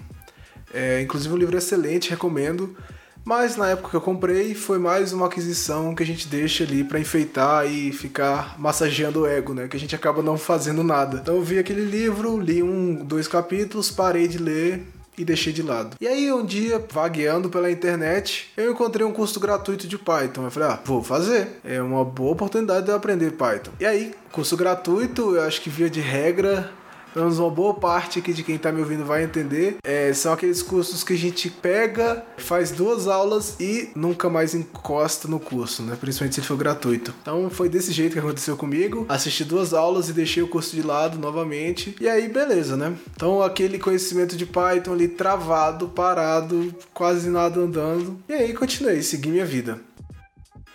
É, 0.74 1.02
inclusive 1.02 1.34
um 1.34 1.38
livro 1.38 1.58
excelente, 1.58 2.10
recomendo. 2.10 2.78
Mas 3.30 3.56
na 3.56 3.68
época 3.68 3.92
que 3.92 3.96
eu 3.96 4.02
comprei, 4.02 4.56
foi 4.56 4.80
mais 4.80 5.14
uma 5.14 5.28
aquisição 5.28 5.94
que 5.94 6.02
a 6.02 6.06
gente 6.06 6.28
deixa 6.28 6.64
ali 6.64 6.84
para 6.84 7.00
enfeitar 7.00 7.72
e 7.72 7.92
ficar 7.92 8.60
massageando 8.60 9.20
o 9.20 9.28
ego, 9.28 9.54
né? 9.54 9.68
Que 9.68 9.78
a 9.78 9.80
gente 9.80 9.96
acaba 9.96 10.24
não 10.24 10.36
fazendo 10.36 10.84
nada. 10.84 11.20
Então 11.22 11.36
eu 11.36 11.44
vi 11.44 11.60
aquele 11.60 11.86
livro, 11.86 12.40
li 12.40 12.64
um, 12.64 12.96
dois 13.06 13.28
capítulos, 13.28 13.92
parei 13.92 14.28
de 14.28 14.40
ler, 14.40 14.84
e 15.16 15.24
deixei 15.24 15.54
de 15.54 15.62
lado. 15.62 15.96
E 16.02 16.08
aí 16.08 16.32
um 16.34 16.44
dia, 16.44 16.84
vagueando 16.90 17.50
pela 17.50 17.70
internet, 17.70 18.52
eu 18.58 18.72
encontrei 18.72 19.06
um 19.06 19.12
curso 19.12 19.40
gratuito 19.40 19.86
de 19.86 19.98
Python. 19.98 20.46
Eu 20.46 20.52
falei, 20.52 20.70
ah, 20.70 20.80
vou 20.84 21.04
fazer. 21.04 21.60
É 21.64 21.80
uma 21.82 22.06
boa 22.06 22.32
oportunidade 22.32 22.86
de 22.86 22.92
eu 22.92 22.96
aprender 22.96 23.34
Python. 23.34 23.72
E 23.80 23.86
aí, 23.86 24.16
curso 24.32 24.58
gratuito, 24.58 25.36
eu 25.36 25.44
acho 25.44 25.62
que 25.62 25.70
via 25.70 25.90
de 25.90 26.00
regra, 26.00 26.72
menos 27.16 27.40
uma 27.40 27.50
boa 27.50 27.74
parte 27.74 28.20
aqui 28.20 28.34
de 28.34 28.44
quem 28.44 28.58
tá 28.58 28.72
me 28.72 28.80
ouvindo 28.80 29.06
vai 29.06 29.24
entender, 29.24 29.78
é, 29.84 30.14
são 30.14 30.34
aqueles 30.34 30.62
cursos 30.62 31.04
que 31.04 31.14
a 31.14 31.18
gente 31.18 31.50
pega, 31.50 32.24
faz 32.38 32.72
duas 32.72 33.08
aulas 33.08 33.56
e 33.60 33.90
nunca 33.96 34.30
mais 34.30 34.54
encosta 34.54 35.28
no 35.28 35.40
curso, 35.40 35.84
né? 35.84 35.98
Principalmente 36.00 36.36
se 36.36 36.40
ele 36.42 36.48
for 36.48 36.58
gratuito. 36.58 37.14
Então 37.22 37.50
foi 37.50 37.70
desse 37.70 37.92
jeito 37.92 38.14
que 38.14 38.20
aconteceu 38.20 38.56
comigo. 38.56 39.06
Assisti 39.10 39.44
duas 39.44 39.74
aulas 39.74 40.10
e 40.10 40.14
deixei 40.14 40.44
o 40.44 40.48
curso 40.48 40.76
de 40.76 40.82
lado 40.82 41.18
novamente. 41.18 41.96
E 42.00 42.08
aí, 42.08 42.28
beleza, 42.28 42.76
né? 42.78 42.96
Então 43.16 43.42
aquele 43.42 43.80
conhecimento 43.80 44.36
de 44.36 44.46
Python 44.46 44.94
ali 44.94 45.08
travado, 45.08 45.90
parado, 45.90 46.74
quase 46.94 47.30
nada 47.30 47.60
andando. 47.60 48.20
E 48.28 48.34
aí 48.34 48.54
continuei, 48.54 49.02
segui 49.02 49.30
minha 49.30 49.46
vida. 49.46 49.80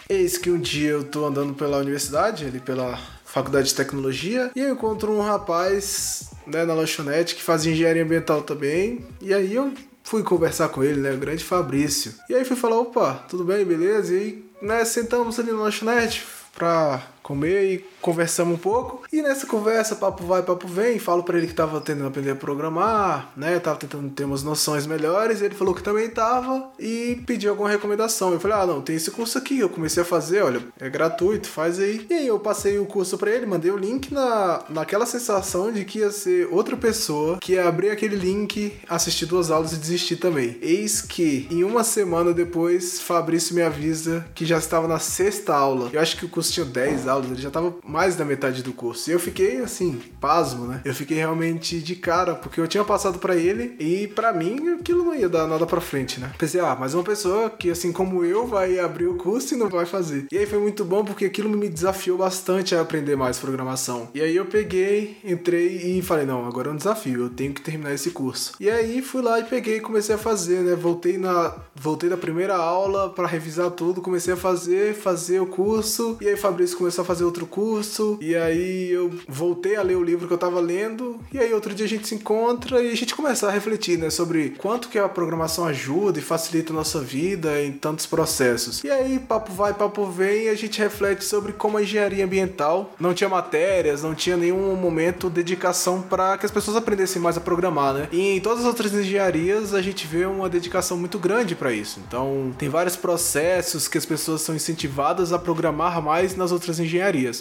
Eis 0.09 0.37
que 0.37 0.51
um 0.51 0.59
dia 0.59 0.91
eu 0.91 1.05
tô 1.05 1.25
andando 1.25 1.55
pela 1.55 1.79
universidade, 1.79 2.45
ali 2.45 2.61
pela 2.61 2.99
faculdade 3.35 3.67
de 3.69 3.75
tecnologia, 3.75 4.53
e 4.55 4.61
eu 4.61 4.73
encontro 4.73 5.11
um 5.11 5.21
rapaz 5.21 6.31
né, 6.47 6.65
na 6.65 6.73
lanchonete 6.73 7.35
que 7.35 7.43
fazia 7.43 7.73
engenharia 7.73 8.05
ambiental 8.05 8.43
também, 8.43 9.05
e 9.21 9.35
aí 9.35 9.53
eu 9.53 9.73
fui 10.05 10.23
conversar 10.23 10.69
com 10.69 10.85
ele, 10.85 11.01
né, 11.01 11.13
o 11.13 11.19
grande 11.19 11.43
Fabrício. 11.43 12.15
E 12.31 12.35
aí 12.35 12.45
fui 12.45 12.55
falar, 12.55 12.79
opa, 12.79 13.25
tudo 13.29 13.43
bem, 13.43 13.65
beleza? 13.65 14.15
E 14.15 14.19
aí, 14.19 14.45
né, 14.63 14.85
sentamos 14.85 15.37
ali 15.41 15.51
na 15.51 15.59
lanchonete 15.59 16.25
pra 16.55 17.03
comer 17.25 17.65
e 17.65 17.85
conversamos 18.03 18.55
um 18.55 18.59
pouco. 18.59 19.03
E 19.11 19.23
nessa 19.23 19.47
conversa, 19.47 19.97
papo 19.97 20.25
vai, 20.25 20.43
papo 20.43 20.69
vem, 20.69 20.99
falo 20.99 21.23
para 21.25 21.39
ele 21.39 21.47
que 21.47 21.55
tava 21.55 21.81
tentando 21.81 22.07
aprender 22.07 22.33
a 22.33 22.37
programar, 22.37 23.33
né? 23.35 23.59
Tava 23.59 23.79
tentando 23.79 24.11
ter 24.11 24.25
umas 24.25 24.43
noções 24.43 24.87
melhores. 24.87 25.41
Ele 25.41 25.55
falou 25.55 25.75
que 25.75 25.83
também 25.83 26.09
tava 26.11 26.69
e 26.79 27.23
pediu 27.27 27.51
alguma 27.51 27.71
recomendação. 27.71 28.33
Eu 28.33 28.39
falei: 28.39 28.59
"Ah, 28.59 28.67
não, 28.67 28.83
tem 28.83 28.95
esse 28.95 29.11
curso 29.11 29.39
aqui". 29.39 29.59
Eu 29.59 29.71
comecei 29.71 30.03
a 30.03 30.07
fazer, 30.07 30.43
olha, 30.43 30.61
é 30.79 30.91
gratuito, 30.91 31.49
faz 31.49 31.81
aí. 31.81 32.07
E 32.11 32.15
aí 32.15 32.27
eu 32.27 32.39
passei 32.39 32.79
o 32.79 32.85
curso 32.85 33.17
para 33.17 33.31
ele, 33.31 33.47
mandei 33.47 33.71
o 33.71 33.77
link 33.77 34.13
na 34.13 34.63
naquela 34.69 35.07
sensação 35.07 35.73
de 35.73 35.85
que 35.85 36.01
ia 36.01 36.11
ser 36.11 36.49
outra 36.51 36.77
pessoa 36.77 37.39
que 37.41 37.53
ia 37.53 37.67
abrir 37.67 37.91
aquele 37.91 38.17
link, 38.17 38.75
assistir 38.89 39.27
duas 39.27 39.51
aulas 39.51 39.73
e 39.73 39.77
desistir 39.77 40.17
também. 40.17 40.59
Eis 40.61 41.01
que 41.01 41.49
em 41.51 41.65
uma 41.65 41.83
semana 41.83 42.33
depois, 42.33 43.01
Fabrício 43.01 43.55
me 43.55 43.63
avisa 43.63 44.27
que 44.35 44.45
já 44.45 44.59
estava 44.59 44.87
na 44.87 44.99
sexta 44.99 45.55
aula. 45.55 45.89
Eu 45.93 46.01
acho 46.01 46.17
que 46.17 46.27
o 46.27 46.29
curso 46.29 46.53
tinha 46.53 46.67
10 46.67 47.09
aulas, 47.09 47.14
ele 47.23 47.41
já 47.41 47.49
estava 47.49 47.75
mais 47.85 48.17
da 48.17 48.25
metade 48.25 48.63
do 48.63 48.73
curso. 48.73 49.11
E 49.11 49.13
eu 49.13 49.21
fiquei 49.21 49.59
assim, 49.59 50.01
pasmo, 50.21 50.67
né? 50.67 50.81
Eu 50.85 50.95
fiquei 50.95 51.17
realmente 51.17 51.81
de 51.81 51.95
cara, 51.95 52.35
porque 52.35 52.61
eu 52.61 52.67
tinha 52.67 52.85
passado 52.85 53.19
para 53.19 53.37
ele 53.37 53.77
e 53.79 54.09
para 54.09 54.33
mim 54.33 54.71
aquilo 54.71 55.05
não 55.05 55.15
ia 55.15 55.29
dar 55.29 55.47
nada 55.47 55.67
para 55.67 55.81
frente, 55.81 56.21
né? 56.21 56.33
Pensei, 56.39 56.61
ah, 56.61 56.77
mas 56.79 56.95
uma 56.95 57.05
pessoa 57.05 57.51
que 57.51 57.71
assim 57.71 57.93
como 57.93 58.25
eu 58.25 58.47
vai 58.47 58.79
abrir 58.79 59.07
o 59.07 59.17
curso 59.17 59.55
e 59.55 59.57
não 59.57 59.69
vai 59.69 59.87
fazer. 59.87 60.27
E 60.33 60.39
aí 60.39 60.47
foi 60.47 60.59
muito 60.59 60.85
bom 60.85 61.05
porque 61.05 61.25
aquilo 61.25 61.49
me 61.49 61.69
desafiou 61.69 62.19
bastante 62.19 62.75
a 62.75 62.81
aprender 62.81 63.17
mais 63.17 63.39
programação. 63.39 64.09
E 64.15 64.21
aí 64.21 64.35
eu 64.35 64.47
peguei, 64.47 65.19
entrei 65.25 65.99
e 65.99 66.03
falei, 66.03 66.27
não, 66.27 66.47
agora 66.47 66.69
é 66.69 66.73
um 66.73 66.77
desafio, 66.77 67.23
eu 67.23 67.31
tenho 67.31 67.53
que 67.53 67.61
terminar 67.61 67.93
esse 67.95 68.11
curso. 68.11 68.53
E 68.59 68.69
aí 68.71 69.03
fui 69.03 69.23
lá 69.23 69.39
e 69.41 69.45
peguei 69.45 69.77
e 69.77 69.81
comecei 69.81 70.15
a 70.15 70.19
fazer, 70.19 70.61
né? 70.61 70.75
Voltei 70.75 71.19
na 71.19 71.55
voltei 71.75 72.09
da 72.09 72.17
primeira 72.17 72.57
aula 72.57 73.11
para 73.11 73.27
revisar 73.27 73.71
tudo, 73.71 74.01
comecei 74.01 74.35
a 74.35 74.37
fazer, 74.37 74.95
fazer 74.95 75.41
o 75.41 75.47
curso. 75.47 76.17
E 76.21 76.29
aí 76.29 76.37
Fabrício 76.37 76.79
começou 76.79 77.03
a 77.03 77.04
fazer 77.05 77.25
outro 77.25 77.47
curso. 77.47 78.19
E 78.21 78.35
aí 78.35 78.91
eu 78.91 79.11
voltei 79.29 79.77
a 79.77 79.83
ler 79.83 79.97
o 79.97 80.03
livro 80.03 80.27
que 80.27 80.35
eu 80.35 80.39
tava 80.39 80.61
lendo. 80.61 81.21
E 81.33 81.39
aí 81.39 81.53
outro 81.53 81.75
dia 81.75 81.87
a 81.87 81.89
gente 81.89 82.09
se 82.09 82.15
encontra 82.15 82.83
e 82.83 82.91
a 82.91 82.97
gente 82.97 83.15
começa 83.15 83.47
a 83.47 83.51
refletir, 83.51 83.99
né, 83.99 84.11
sobre 84.11 84.51
quanto 84.51 84.89
que 84.89 84.99
a 84.99 85.09
programação 85.09 85.65
ajuda 85.65 86.19
e 86.19 86.23
facilita 86.23 86.73
a 86.73 86.77
nossa 86.77 87.01
vida 87.01 87.63
em 87.63 87.73
tantos 87.73 88.07
processos. 88.07 88.83
E 88.85 88.91
aí 88.91 89.19
papo 89.19 89.53
vai, 89.53 89.75
papo 89.75 90.07
vem, 90.07 90.45
e 90.45 90.49
a 90.49 90.55
gente 90.55 90.79
reflete 90.79 91.25
sobre 91.25 91.53
como 91.53 91.79
a 91.79 91.83
engenharia 91.83 92.25
ambiental 92.25 92.95
não 92.99 93.15
tinha 93.15 93.29
matérias, 93.29 94.03
não 94.03 94.15
tinha 94.15 94.37
nenhum 94.37 94.75
momento 94.77 95.31
dedicação 95.31 96.03
para 96.03 96.37
que 96.39 96.47
as 96.47 96.53
pessoas 96.53 96.77
aprendessem 96.77 97.21
mais 97.21 97.37
a 97.37 97.41
programar, 97.41 97.95
né? 97.95 98.09
E 98.13 98.37
em 98.37 98.41
todas 98.41 98.61
as 98.61 98.67
outras 98.67 98.93
engenharias 98.93 99.75
a 99.75 99.83
gente 99.83 100.07
vê 100.07 100.25
uma 100.25 100.49
dedicação 100.49 100.97
muito 100.97 101.19
grande 101.19 101.55
para 101.55 101.73
isso. 101.73 102.01
Então, 102.07 102.53
tem 102.59 102.69
vários 102.69 102.97
processos 102.97 103.89
que 103.89 103.99
as 103.99 104.07
pessoas 104.07 104.41
são 104.41 104.55
incentivadas 104.55 105.33
a 105.33 105.39
programar 105.39 106.03
mais 106.03 106.37
nas 106.37 106.53
outras 106.53 106.79
engenharias. 106.79 106.94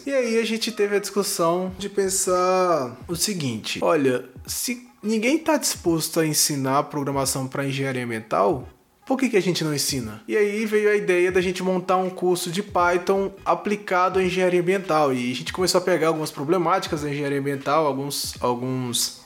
E 0.05 0.13
aí 0.13 0.39
a 0.39 0.45
gente 0.45 0.71
teve 0.71 0.95
a 0.95 0.99
discussão 0.99 1.71
de 1.77 1.89
pensar 1.89 2.97
o 3.07 3.15
seguinte: 3.15 3.79
olha, 3.81 4.25
se 4.45 4.87
ninguém 5.01 5.37
está 5.37 5.57
disposto 5.57 6.19
a 6.19 6.25
ensinar 6.25 6.83
programação 6.83 7.47
para 7.47 7.65
engenharia 7.65 8.03
ambiental, 8.03 8.67
por 9.05 9.17
que, 9.17 9.29
que 9.29 9.37
a 9.37 9.41
gente 9.41 9.63
não 9.63 9.73
ensina? 9.73 10.23
E 10.27 10.37
aí 10.37 10.65
veio 10.65 10.89
a 10.89 10.95
ideia 10.95 11.31
da 11.31 11.41
gente 11.41 11.61
montar 11.61 11.97
um 11.97 12.09
curso 12.09 12.49
de 12.49 12.63
Python 12.63 13.31
aplicado 13.43 14.19
à 14.19 14.23
engenharia 14.23 14.61
ambiental. 14.61 15.13
E 15.13 15.31
a 15.31 15.35
gente 15.35 15.51
começou 15.51 15.79
a 15.79 15.81
pegar 15.81 16.07
algumas 16.07 16.31
problemáticas 16.31 17.01
da 17.01 17.09
engenharia 17.09 17.39
ambiental, 17.39 17.85
alguns, 17.85 18.35
alguns, 18.39 19.21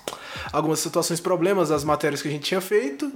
algumas 0.52 0.80
situações, 0.80 1.20
problemas 1.20 1.70
das 1.70 1.84
matérias 1.84 2.22
que 2.24 2.28
a 2.28 2.32
gente 2.32 2.44
tinha 2.44 2.62
feito 2.62 3.12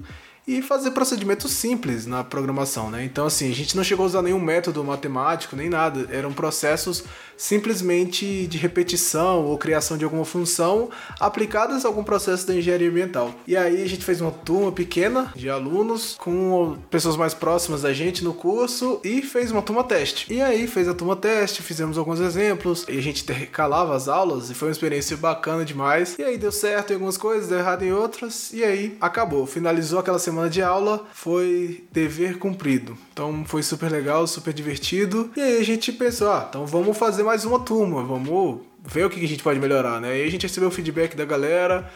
e 0.47 0.61
fazer 0.61 0.91
procedimentos 0.91 1.51
simples 1.51 2.05
na 2.05 2.23
programação, 2.23 2.89
né? 2.89 3.05
Então, 3.05 3.27
assim, 3.27 3.49
a 3.49 3.53
gente 3.53 3.75
não 3.77 3.83
chegou 3.83 4.03
a 4.03 4.07
usar 4.07 4.21
nenhum 4.21 4.39
método 4.39 4.83
matemático, 4.83 5.55
nem 5.55 5.69
nada. 5.69 6.07
Eram 6.11 6.33
processos 6.33 7.03
simplesmente 7.41 8.45
de 8.45 8.55
repetição 8.59 9.43
ou 9.47 9.57
criação 9.57 9.97
de 9.97 10.03
alguma 10.03 10.23
função 10.23 10.91
aplicadas 11.19 11.83
a 11.83 11.87
algum 11.87 12.03
processo 12.03 12.45
da 12.45 12.55
engenharia 12.55 12.87
ambiental. 12.87 13.33
E 13.47 13.57
aí 13.57 13.81
a 13.81 13.87
gente 13.87 14.05
fez 14.05 14.21
uma 14.21 14.29
turma 14.29 14.71
pequena 14.71 15.33
de 15.35 15.49
alunos 15.49 16.15
com 16.19 16.77
pessoas 16.91 17.17
mais 17.17 17.33
próximas 17.33 17.81
da 17.81 17.91
gente 17.93 18.23
no 18.23 18.31
curso 18.31 19.01
e 19.03 19.23
fez 19.23 19.49
uma 19.51 19.63
turma 19.63 19.83
teste. 19.83 20.31
E 20.31 20.39
aí 20.39 20.67
fez 20.67 20.87
a 20.87 20.93
turma 20.93 21.15
teste, 21.15 21.63
fizemos 21.63 21.97
alguns 21.97 22.19
exemplos 22.19 22.85
e 22.87 22.95
a 22.95 23.01
gente 23.01 23.23
calava 23.51 23.95
as 23.95 24.07
aulas 24.07 24.51
e 24.51 24.53
foi 24.53 24.67
uma 24.67 24.73
experiência 24.73 25.17
bacana 25.17 25.65
demais. 25.65 26.19
E 26.19 26.23
aí 26.23 26.37
deu 26.37 26.51
certo 26.51 26.91
em 26.91 26.93
algumas 26.93 27.17
coisas, 27.17 27.49
deu 27.49 27.57
errado 27.57 27.81
em 27.81 27.91
outras 27.91 28.53
e 28.53 28.63
aí 28.63 28.95
acabou. 29.01 29.47
Finalizou 29.47 29.97
aquela 29.97 30.19
semana 30.19 30.47
de 30.47 30.61
aula, 30.61 31.07
foi 31.11 31.85
dever 31.91 32.37
cumprido. 32.37 32.95
Então 33.11 33.43
foi 33.45 33.63
super 33.63 33.91
legal, 33.91 34.27
super 34.27 34.53
divertido. 34.53 35.31
E 35.35 35.41
aí 35.41 35.57
a 35.57 35.65
gente 35.65 35.91
pensou, 35.91 36.29
ah, 36.29 36.45
então 36.47 36.67
vamos 36.67 36.95
fazer 36.95 37.23
mais 37.23 37.30
uma 37.45 37.59
turma, 37.59 38.03
vamos 38.03 38.61
ver 38.83 39.05
o 39.05 39.09
que 39.09 39.23
a 39.23 39.27
gente 39.27 39.43
pode 39.43 39.59
melhorar, 39.59 39.99
né? 39.99 40.19
E 40.19 40.23
a 40.23 40.31
gente 40.31 40.43
recebeu 40.43 40.69
o 40.69 40.71
feedback 40.71 41.15
da 41.15 41.25
galera, 41.25 41.89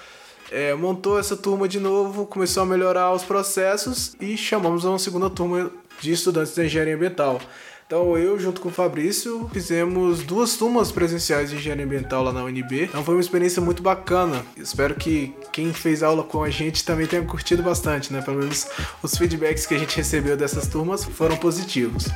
é, 0.51 0.73
montou 0.73 1.19
essa 1.19 1.35
turma 1.35 1.67
de 1.67 1.79
novo, 1.79 2.25
começou 2.25 2.63
a 2.63 2.65
melhorar 2.65 3.11
os 3.13 3.23
processos 3.23 4.15
e 4.19 4.37
chamamos 4.37 4.85
uma 4.85 4.99
segunda 4.99 5.29
turma 5.29 5.71
de 6.01 6.11
estudantes 6.11 6.53
de 6.53 6.63
engenharia 6.63 6.95
ambiental. 6.95 7.39
Então 7.87 8.17
eu, 8.17 8.39
junto 8.39 8.61
com 8.61 8.69
o 8.69 8.71
Fabrício, 8.71 9.47
fizemos 9.53 10.23
duas 10.23 10.57
turmas 10.57 10.91
presenciais 10.91 11.51
de 11.51 11.57
engenharia 11.57 11.85
ambiental 11.85 12.23
lá 12.23 12.33
na 12.33 12.43
UNB. 12.43 12.85
Então 12.85 13.03
foi 13.03 13.13
uma 13.13 13.21
experiência 13.21 13.61
muito 13.61 13.83
bacana. 13.83 14.43
Espero 14.57 14.95
que 14.95 15.35
quem 15.51 15.71
fez 15.71 16.01
aula 16.01 16.23
com 16.23 16.43
a 16.43 16.49
gente 16.49 16.83
também 16.83 17.05
tenha 17.05 17.23
curtido 17.23 17.61
bastante, 17.61 18.11
né? 18.11 18.21
Pelo 18.21 18.39
menos 18.39 18.67
os 19.03 19.15
feedbacks 19.15 19.67
que 19.67 19.75
a 19.75 19.77
gente 19.77 19.95
recebeu 19.95 20.35
dessas 20.35 20.67
turmas 20.67 21.05
foram 21.05 21.37
positivos. 21.37 22.07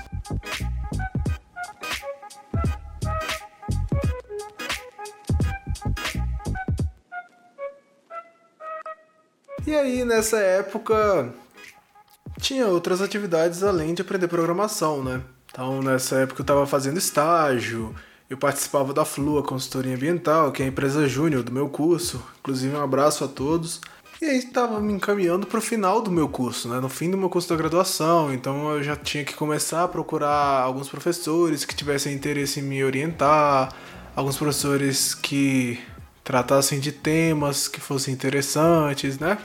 E 9.68 9.76
aí, 9.76 10.04
nessa 10.06 10.38
época, 10.38 11.34
tinha 12.40 12.68
outras 12.68 13.02
atividades 13.02 13.64
além 13.64 13.94
de 13.94 14.02
aprender 14.02 14.28
programação, 14.28 15.04
né? 15.04 15.22
Então, 15.52 15.82
nessa 15.82 16.18
época 16.18 16.42
eu 16.42 16.44
estava 16.44 16.66
fazendo 16.66 16.98
estágio, 16.98 17.94
eu 18.30 18.38
participava 18.38 18.94
da 18.94 19.04
Flua 19.04 19.44
Consultoria 19.44 19.96
Ambiental, 19.96 20.52
que 20.52 20.62
é 20.62 20.66
a 20.66 20.70
empresa 20.70 21.08
júnior 21.08 21.44
do 21.44 21.52
meu 21.52 21.68
curso. 21.68 22.24
Inclusive, 22.40 22.76
um 22.76 22.82
abraço 22.82 23.24
a 23.24 23.28
todos. 23.28 23.82
E 24.22 24.26
aí 24.26 24.38
estava 24.38 24.80
me 24.82 24.94
encaminhando 24.94 25.48
para 25.48 25.60
o 25.60 25.62
final 25.62 26.02
do 26.02 26.12
meu 26.12 26.28
curso, 26.28 26.68
né? 26.68 26.80
no 26.82 26.90
fim 26.90 27.10
do 27.10 27.18
meu 27.18 27.30
curso 27.30 27.48
da 27.48 27.56
graduação. 27.56 28.34
Então 28.34 28.70
eu 28.72 28.84
já 28.84 28.96
tinha 28.96 29.24
que 29.24 29.34
começar 29.34 29.86
a 29.86 29.88
procurar 29.88 30.62
alguns 30.62 30.90
professores 30.90 31.64
que 31.64 31.74
tivessem 31.74 32.14
interesse 32.14 32.60
em 32.60 32.64
me 32.64 32.84
orientar, 32.84 33.74
alguns 34.14 34.38
professores 34.38 35.16
que 35.16 35.80
tratassem 36.30 36.80
de 36.80 36.92
temas 36.92 37.68
que 37.68 37.82
fossem 37.82 38.14
interessantes, 38.14 39.18
né? 39.18 39.40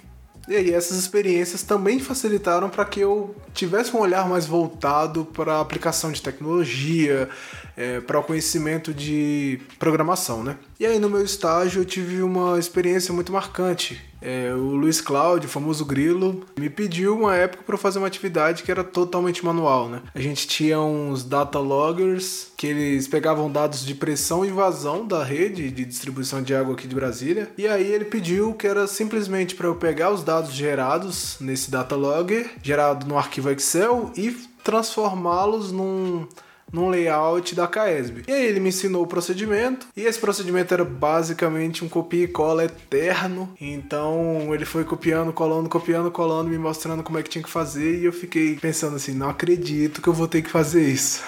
E 0.46 0.54
aí 0.54 0.74
essas 0.74 0.98
experiências 0.98 1.62
também 1.62 1.98
facilitaram 1.98 2.68
para 2.68 2.84
que 2.84 3.00
eu 3.00 3.34
tivesse 3.54 3.96
um 3.96 4.00
olhar 4.00 4.28
mais 4.28 4.44
voltado 4.44 5.24
para 5.24 5.54
a 5.54 5.60
aplicação 5.62 6.12
de 6.12 6.20
tecnologia, 6.20 7.30
é, 7.74 8.00
para 8.00 8.18
o 8.18 8.22
conhecimento 8.22 8.92
de 8.92 9.58
programação, 9.78 10.44
né? 10.44 10.58
E 10.78 10.84
aí 10.84 10.98
no 10.98 11.08
meu 11.08 11.24
estágio 11.24 11.80
eu 11.80 11.86
tive 11.86 12.20
uma 12.20 12.58
experiência 12.58 13.14
muito 13.14 13.32
marcante. 13.32 14.04
É, 14.24 14.54
o 14.54 14.74
Luiz 14.74 15.02
Cláudio, 15.02 15.50
famoso 15.50 15.84
Grilo, 15.84 16.42
me 16.58 16.70
pediu 16.70 17.14
uma 17.14 17.36
época 17.36 17.62
para 17.62 17.76
fazer 17.76 17.98
uma 17.98 18.06
atividade 18.06 18.62
que 18.62 18.70
era 18.70 18.82
totalmente 18.82 19.44
manual, 19.44 19.86
né? 19.86 20.00
A 20.14 20.20
gente 20.20 20.48
tinha 20.48 20.80
uns 20.80 21.22
data 21.22 21.58
loggers 21.58 22.48
que 22.56 22.66
eles 22.66 23.06
pegavam 23.06 23.52
dados 23.52 23.84
de 23.84 23.94
pressão 23.94 24.42
e 24.42 24.50
vazão 24.50 25.06
da 25.06 25.22
rede 25.22 25.70
de 25.70 25.84
distribuição 25.84 26.42
de 26.42 26.54
água 26.54 26.72
aqui 26.72 26.88
de 26.88 26.94
Brasília. 26.94 27.50
E 27.58 27.68
aí 27.68 27.86
ele 27.86 28.06
pediu 28.06 28.54
que 28.54 28.66
era 28.66 28.86
simplesmente 28.86 29.54
para 29.54 29.66
eu 29.66 29.74
pegar 29.74 30.10
os 30.10 30.22
dados 30.22 30.54
gerados 30.54 31.36
nesse 31.38 31.70
data 31.70 31.94
logger, 31.94 32.50
gerado 32.62 33.06
no 33.06 33.18
arquivo 33.18 33.50
Excel 33.50 34.10
e 34.16 34.30
transformá-los 34.62 35.70
num 35.70 36.26
num 36.72 36.88
layout 36.88 37.54
da 37.54 37.66
Caesb. 37.66 38.22
E 38.26 38.32
aí 38.32 38.46
ele 38.46 38.60
me 38.60 38.68
ensinou 38.70 39.02
o 39.02 39.06
procedimento, 39.06 39.86
e 39.96 40.02
esse 40.02 40.18
procedimento 40.18 40.74
era 40.74 40.84
basicamente 40.84 41.84
um 41.84 41.88
copia 41.88 42.24
e 42.24 42.28
cola 42.28 42.64
eterno. 42.64 43.52
Então 43.60 44.54
ele 44.54 44.64
foi 44.64 44.84
copiando, 44.84 45.32
colando, 45.32 45.68
copiando, 45.68 46.10
colando, 46.10 46.50
me 46.50 46.58
mostrando 46.58 47.02
como 47.02 47.18
é 47.18 47.22
que 47.22 47.30
tinha 47.30 47.44
que 47.44 47.50
fazer, 47.50 48.00
e 48.00 48.04
eu 48.04 48.12
fiquei 48.12 48.56
pensando 48.56 48.96
assim, 48.96 49.12
não 49.12 49.28
acredito 49.28 50.02
que 50.02 50.08
eu 50.08 50.12
vou 50.12 50.28
ter 50.28 50.42
que 50.42 50.50
fazer 50.50 50.88
isso. 50.88 51.22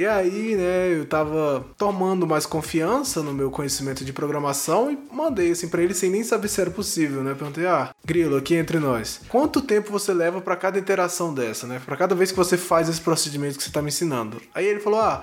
E 0.00 0.06
aí, 0.06 0.56
né, 0.56 0.94
eu 0.94 1.04
tava 1.04 1.62
tomando 1.76 2.26
mais 2.26 2.46
confiança 2.46 3.22
no 3.22 3.34
meu 3.34 3.50
conhecimento 3.50 4.02
de 4.02 4.14
programação 4.14 4.90
e 4.90 4.98
mandei 5.12 5.50
assim 5.50 5.68
para 5.68 5.82
ele 5.82 5.92
sem 5.92 6.08
nem 6.08 6.24
saber 6.24 6.48
se 6.48 6.58
era 6.58 6.70
possível, 6.70 7.22
né? 7.22 7.34
Perguntei: 7.34 7.66
"Ah, 7.66 7.94
Grilo, 8.02 8.34
aqui 8.38 8.54
entre 8.54 8.78
nós. 8.78 9.20
Quanto 9.28 9.60
tempo 9.60 9.92
você 9.92 10.14
leva 10.14 10.40
para 10.40 10.56
cada 10.56 10.78
interação 10.78 11.34
dessa, 11.34 11.66
né? 11.66 11.82
Para 11.84 11.98
cada 11.98 12.14
vez 12.14 12.30
que 12.30 12.38
você 12.38 12.56
faz 12.56 12.88
esse 12.88 13.02
procedimento 13.02 13.58
que 13.58 13.62
você 13.62 13.70
tá 13.70 13.82
me 13.82 13.88
ensinando?" 13.88 14.40
Aí 14.54 14.64
ele 14.64 14.80
falou: 14.80 15.00
"Ah, 15.00 15.22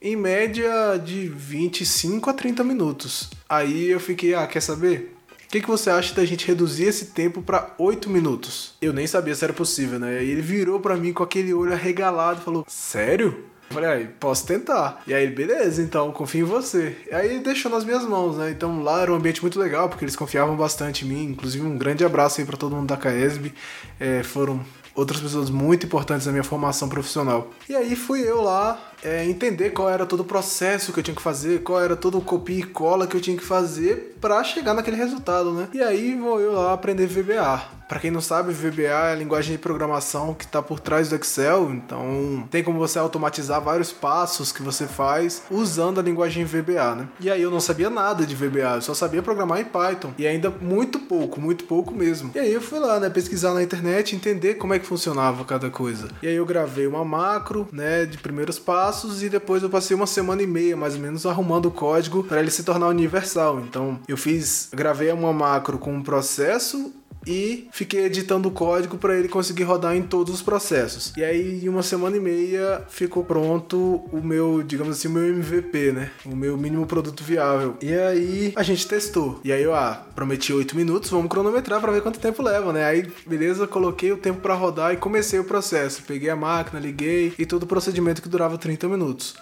em 0.00 0.14
média 0.14 0.96
de 1.04 1.26
25 1.28 2.30
a 2.30 2.32
30 2.32 2.62
minutos." 2.62 3.28
Aí 3.48 3.90
eu 3.90 3.98
fiquei: 3.98 4.34
"Ah, 4.34 4.46
quer 4.46 4.60
saber? 4.60 5.16
O 5.46 5.48
que, 5.48 5.60
que 5.60 5.68
você 5.68 5.90
acha 5.90 6.14
da 6.14 6.24
gente 6.24 6.46
reduzir 6.46 6.84
esse 6.84 7.06
tempo 7.06 7.42
para 7.42 7.74
8 7.76 8.08
minutos? 8.08 8.74
Eu 8.80 8.92
nem 8.92 9.08
sabia 9.08 9.34
se 9.34 9.42
era 9.42 9.52
possível, 9.52 9.98
né? 9.98 10.22
E 10.22 10.30
ele 10.30 10.42
virou 10.42 10.78
para 10.78 10.94
mim 10.96 11.12
com 11.12 11.24
aquele 11.24 11.52
olho 11.52 11.72
arregalado 11.72 12.40
e 12.40 12.44
falou: 12.44 12.64
Sério? 12.68 13.55
Falei, 13.70 13.90
aí, 13.90 14.06
posso 14.06 14.46
tentar. 14.46 15.02
E 15.06 15.12
aí, 15.12 15.26
beleza, 15.28 15.82
então, 15.82 16.12
confio 16.12 16.46
em 16.46 16.48
você. 16.48 16.96
E 17.10 17.14
aí, 17.14 17.38
deixou 17.40 17.70
nas 17.70 17.84
minhas 17.84 18.04
mãos, 18.04 18.36
né? 18.36 18.50
Então, 18.50 18.82
lá 18.82 19.02
era 19.02 19.12
um 19.12 19.16
ambiente 19.16 19.42
muito 19.42 19.58
legal, 19.58 19.88
porque 19.88 20.04
eles 20.04 20.16
confiavam 20.16 20.56
bastante 20.56 21.04
em 21.04 21.08
mim. 21.08 21.24
Inclusive, 21.24 21.66
um 21.66 21.76
grande 21.76 22.04
abraço 22.04 22.40
aí 22.40 22.46
para 22.46 22.56
todo 22.56 22.76
mundo 22.76 22.88
da 22.88 22.96
CAESB. 22.96 23.52
É, 23.98 24.22
foram 24.22 24.64
outras 24.94 25.20
pessoas 25.20 25.50
muito 25.50 25.84
importantes 25.84 26.26
na 26.26 26.32
minha 26.32 26.44
formação 26.44 26.88
profissional. 26.88 27.50
E 27.68 27.74
aí, 27.74 27.94
fui 27.94 28.20
eu 28.20 28.40
lá 28.40 28.80
é, 29.02 29.24
entender 29.26 29.70
qual 29.70 29.90
era 29.90 30.06
todo 30.06 30.20
o 30.20 30.24
processo 30.24 30.92
que 30.92 31.00
eu 31.00 31.04
tinha 31.04 31.14
que 31.14 31.22
fazer, 31.22 31.62
qual 31.62 31.80
era 31.80 31.94
todo 31.94 32.18
o 32.18 32.22
copia 32.22 32.60
e 32.60 32.62
cola 32.62 33.06
que 33.06 33.16
eu 33.16 33.20
tinha 33.20 33.36
que 33.36 33.44
fazer 33.44 34.15
para 34.20 34.42
chegar 34.44 34.74
naquele 34.74 34.96
resultado, 34.96 35.52
né? 35.52 35.68
E 35.72 35.82
aí, 35.82 36.14
vou 36.14 36.40
eu 36.40 36.52
lá 36.52 36.72
aprender 36.72 37.06
VBA. 37.06 37.76
Para 37.88 38.00
quem 38.00 38.10
não 38.10 38.20
sabe, 38.20 38.52
VBA 38.52 38.82
é 38.82 39.12
a 39.12 39.14
linguagem 39.14 39.52
de 39.52 39.58
programação 39.58 40.34
que 40.34 40.44
está 40.44 40.60
por 40.60 40.80
trás 40.80 41.08
do 41.08 41.14
Excel, 41.14 41.70
então 41.70 42.46
tem 42.50 42.62
como 42.62 42.80
você 42.80 42.98
automatizar 42.98 43.60
vários 43.60 43.92
passos 43.92 44.50
que 44.50 44.60
você 44.60 44.88
faz 44.88 45.44
usando 45.48 46.00
a 46.00 46.02
linguagem 46.02 46.44
VBA, 46.44 46.94
né? 46.96 47.08
E 47.20 47.30
aí 47.30 47.40
eu 47.40 47.50
não 47.50 47.60
sabia 47.60 47.88
nada 47.88 48.26
de 48.26 48.34
VBA, 48.34 48.76
eu 48.76 48.82
só 48.82 48.92
sabia 48.92 49.22
programar 49.22 49.60
em 49.60 49.64
Python 49.64 50.12
e 50.18 50.26
ainda 50.26 50.50
muito 50.50 50.98
pouco, 50.98 51.40
muito 51.40 51.64
pouco 51.64 51.94
mesmo. 51.94 52.32
E 52.34 52.40
aí 52.40 52.52
eu 52.52 52.60
fui 52.60 52.80
lá, 52.80 52.98
né, 52.98 53.08
pesquisar 53.08 53.54
na 53.54 53.62
internet, 53.62 54.16
entender 54.16 54.54
como 54.54 54.74
é 54.74 54.80
que 54.80 54.86
funcionava 54.86 55.44
cada 55.44 55.70
coisa. 55.70 56.08
E 56.20 56.26
aí 56.26 56.34
eu 56.34 56.44
gravei 56.44 56.88
uma 56.88 57.04
macro, 57.04 57.68
né, 57.70 58.04
de 58.04 58.18
primeiros 58.18 58.58
passos 58.58 59.22
e 59.22 59.28
depois 59.28 59.62
eu 59.62 59.70
passei 59.70 59.94
uma 59.94 60.08
semana 60.08 60.42
e 60.42 60.46
meia 60.46 60.76
mais 60.76 60.94
ou 60.94 61.00
menos 61.00 61.24
arrumando 61.24 61.66
o 61.66 61.70
código 61.70 62.24
para 62.24 62.40
ele 62.40 62.50
se 62.50 62.64
tornar 62.64 62.88
universal. 62.88 63.60
Então 63.60 64.00
eu 64.08 64.16
fiz, 64.16 64.68
gravei 64.72 65.10
uma 65.12 65.32
macro 65.32 65.78
com 65.78 65.92
um 65.92 66.02
processo 66.02 66.92
e 67.26 67.68
fiquei 67.72 68.04
editando 68.04 68.48
o 68.48 68.52
código 68.52 68.96
para 68.96 69.18
ele 69.18 69.28
conseguir 69.28 69.64
rodar 69.64 69.96
em 69.96 70.02
todos 70.02 70.32
os 70.32 70.42
processos. 70.42 71.12
E 71.16 71.24
aí, 71.24 71.64
em 71.64 71.68
uma 71.68 71.82
semana 71.82 72.16
e 72.16 72.20
meia, 72.20 72.84
ficou 72.88 73.24
pronto 73.24 74.04
o 74.12 74.20
meu, 74.22 74.62
digamos 74.62 74.96
assim, 74.96 75.08
o 75.08 75.10
meu 75.10 75.24
MVP, 75.24 75.92
né? 75.92 76.10
O 76.24 76.36
meu 76.36 76.56
mínimo 76.56 76.86
produto 76.86 77.24
viável. 77.24 77.76
E 77.82 77.92
aí, 77.92 78.52
a 78.54 78.62
gente 78.62 78.86
testou. 78.86 79.40
E 79.42 79.52
aí, 79.52 79.62
eu, 79.62 79.74
ah, 79.74 80.06
prometi 80.14 80.52
8 80.52 80.76
minutos, 80.76 81.10
vamos 81.10 81.28
cronometrar 81.28 81.80
para 81.80 81.90
ver 81.90 82.02
quanto 82.02 82.20
tempo 82.20 82.42
leva, 82.42 82.72
né? 82.72 82.84
Aí, 82.84 83.10
beleza, 83.26 83.66
coloquei 83.66 84.12
o 84.12 84.16
tempo 84.16 84.40
para 84.40 84.54
rodar 84.54 84.94
e 84.94 84.96
comecei 84.96 85.40
o 85.40 85.44
processo. 85.44 86.02
Peguei 86.06 86.30
a 86.30 86.36
máquina, 86.36 86.78
liguei 86.78 87.34
e 87.36 87.44
todo 87.44 87.64
o 87.64 87.66
procedimento 87.66 88.22
que 88.22 88.28
durava 88.28 88.56
30 88.56 88.88
minutos. 88.88 89.34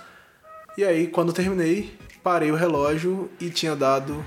E 0.78 0.84
aí, 0.84 1.06
quando 1.06 1.34
terminei, 1.34 1.92
parei 2.22 2.50
o 2.50 2.56
relógio 2.56 3.28
e 3.38 3.50
tinha 3.50 3.76
dado 3.76 4.24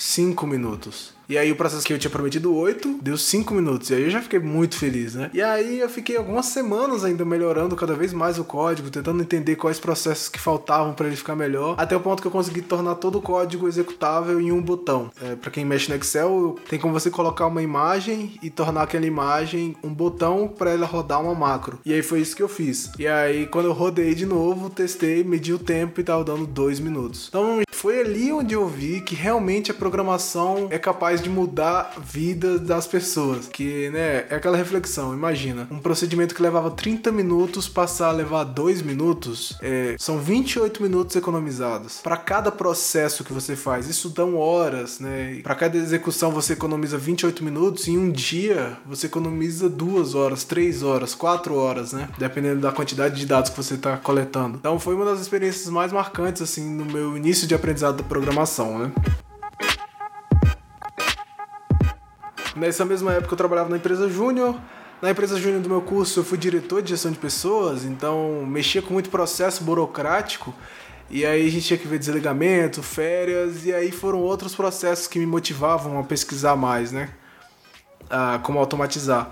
5 0.00 0.46
minutos. 0.46 1.12
E 1.28 1.36
aí 1.36 1.52
o 1.52 1.56
processo 1.56 1.84
que 1.84 1.92
eu 1.92 1.98
tinha 1.98 2.10
prometido 2.10 2.54
8 2.54 3.00
deu 3.02 3.18
5 3.18 3.52
minutos. 3.52 3.90
E 3.90 3.94
aí 3.94 4.04
eu 4.04 4.10
já 4.10 4.22
fiquei 4.22 4.38
muito 4.38 4.76
feliz, 4.78 5.14
né? 5.14 5.30
E 5.34 5.42
aí 5.42 5.78
eu 5.78 5.88
fiquei 5.88 6.16
algumas 6.16 6.46
semanas 6.46 7.04
ainda 7.04 7.24
melhorando 7.24 7.76
cada 7.76 7.94
vez 7.94 8.14
mais 8.14 8.38
o 8.38 8.44
código, 8.44 8.90
tentando 8.90 9.22
entender 9.22 9.56
quais 9.56 9.78
processos 9.78 10.30
que 10.30 10.38
faltavam 10.38 10.94
para 10.94 11.06
ele 11.06 11.16
ficar 11.16 11.36
melhor, 11.36 11.74
até 11.76 11.94
o 11.94 12.00
ponto 12.00 12.22
que 12.22 12.26
eu 12.26 12.32
consegui 12.32 12.62
tornar 12.62 12.94
todo 12.94 13.18
o 13.18 13.22
código 13.22 13.68
executável 13.68 14.40
em 14.40 14.50
um 14.50 14.62
botão. 14.62 15.10
É, 15.20 15.36
para 15.36 15.50
quem 15.50 15.66
mexe 15.66 15.90
no 15.90 15.96
Excel, 15.96 16.56
tem 16.68 16.78
como 16.78 16.94
você 16.94 17.10
colocar 17.10 17.46
uma 17.46 17.62
imagem 17.62 18.38
e 18.42 18.48
tornar 18.48 18.82
aquela 18.82 19.04
imagem 19.04 19.76
um 19.84 19.92
botão 19.92 20.48
para 20.48 20.70
ela 20.70 20.86
rodar 20.86 21.20
uma 21.22 21.34
macro. 21.34 21.78
E 21.84 21.92
aí 21.92 22.02
foi 22.02 22.20
isso 22.20 22.34
que 22.34 22.42
eu 22.42 22.48
fiz. 22.48 22.90
E 22.98 23.06
aí 23.06 23.46
quando 23.46 23.66
eu 23.66 23.72
rodei 23.72 24.14
de 24.14 24.24
novo, 24.24 24.70
testei, 24.70 25.22
medi 25.22 25.52
o 25.52 25.58
tempo 25.58 26.00
e 26.00 26.04
tava 26.04 26.24
dando 26.24 26.46
2 26.46 26.80
minutos. 26.80 27.26
Então 27.28 27.60
foi 27.70 28.00
ali 28.00 28.32
onde 28.32 28.54
eu 28.54 28.66
vi 28.66 29.00
que 29.00 29.14
realmente 29.14 29.70
a 29.70 29.74
programação 29.74 30.66
é 30.70 30.78
capaz 30.78 31.17
capaz 31.18 31.22
de 31.22 31.28
mudar 31.28 31.92
a 31.96 32.00
vida 32.00 32.58
das 32.58 32.86
pessoas. 32.86 33.48
Que, 33.48 33.90
né, 33.90 34.26
é 34.30 34.36
aquela 34.36 34.56
reflexão. 34.56 35.12
Imagina, 35.12 35.66
um 35.70 35.78
procedimento 35.78 36.34
que 36.34 36.42
levava 36.42 36.70
30 36.70 37.10
minutos 37.12 37.68
passar 37.68 38.08
a 38.08 38.12
levar 38.12 38.44
2 38.44 38.82
minutos, 38.82 39.56
é, 39.60 39.96
são 39.98 40.18
28 40.18 40.82
minutos 40.82 41.16
economizados. 41.16 42.00
Para 42.02 42.16
cada 42.16 42.50
processo 42.50 43.24
que 43.24 43.32
você 43.32 43.56
faz, 43.56 43.88
isso 43.88 44.08
dão 44.08 44.36
horas, 44.36 45.00
né? 45.00 45.40
Para 45.42 45.54
cada 45.54 45.76
execução 45.76 46.30
você 46.30 46.52
economiza 46.52 46.96
28 46.96 47.44
minutos 47.44 47.88
em 47.88 47.98
um 47.98 48.10
dia 48.10 48.76
você 48.86 49.06
economiza 49.06 49.68
2 49.68 50.14
horas, 50.14 50.44
3 50.44 50.82
horas, 50.82 51.14
4 51.14 51.54
horas, 51.54 51.92
né? 51.92 52.08
Dependendo 52.18 52.60
da 52.60 52.72
quantidade 52.72 53.16
de 53.16 53.26
dados 53.26 53.50
que 53.50 53.56
você 53.56 53.74
está 53.74 53.96
coletando. 53.96 54.58
Então 54.58 54.78
foi 54.78 54.94
uma 54.94 55.04
das 55.04 55.20
experiências 55.20 55.68
mais 55.68 55.92
marcantes 55.92 56.42
assim 56.42 56.68
no 56.68 56.84
meu 56.84 57.16
início 57.16 57.46
de 57.46 57.54
aprendizado 57.54 57.96
da 57.96 58.04
programação, 58.04 58.78
né? 58.78 58.92
Nessa 62.58 62.84
mesma 62.84 63.12
época 63.12 63.32
eu 63.32 63.36
trabalhava 63.36 63.68
na 63.68 63.76
empresa 63.76 64.08
Júnior. 64.08 64.58
Na 65.00 65.10
empresa 65.10 65.38
Júnior 65.38 65.62
do 65.62 65.68
meu 65.68 65.80
curso 65.80 66.20
eu 66.20 66.24
fui 66.24 66.36
diretor 66.36 66.82
de 66.82 66.90
gestão 66.90 67.12
de 67.12 67.18
pessoas, 67.18 67.84
então 67.84 68.44
mexia 68.44 68.82
com 68.82 68.92
muito 68.92 69.08
processo 69.10 69.62
burocrático. 69.62 70.52
E 71.08 71.24
aí 71.24 71.46
a 71.46 71.50
gente 71.50 71.66
tinha 71.66 71.78
que 71.78 71.86
ver 71.86 71.98
desligamento, 71.98 72.82
férias, 72.82 73.64
e 73.64 73.72
aí 73.72 73.90
foram 73.92 74.18
outros 74.20 74.54
processos 74.54 75.06
que 75.06 75.18
me 75.18 75.24
motivavam 75.24 75.98
a 75.98 76.02
pesquisar 76.02 76.56
mais, 76.56 76.92
né? 76.92 77.10
Como 78.42 78.58
automatizar. 78.58 79.30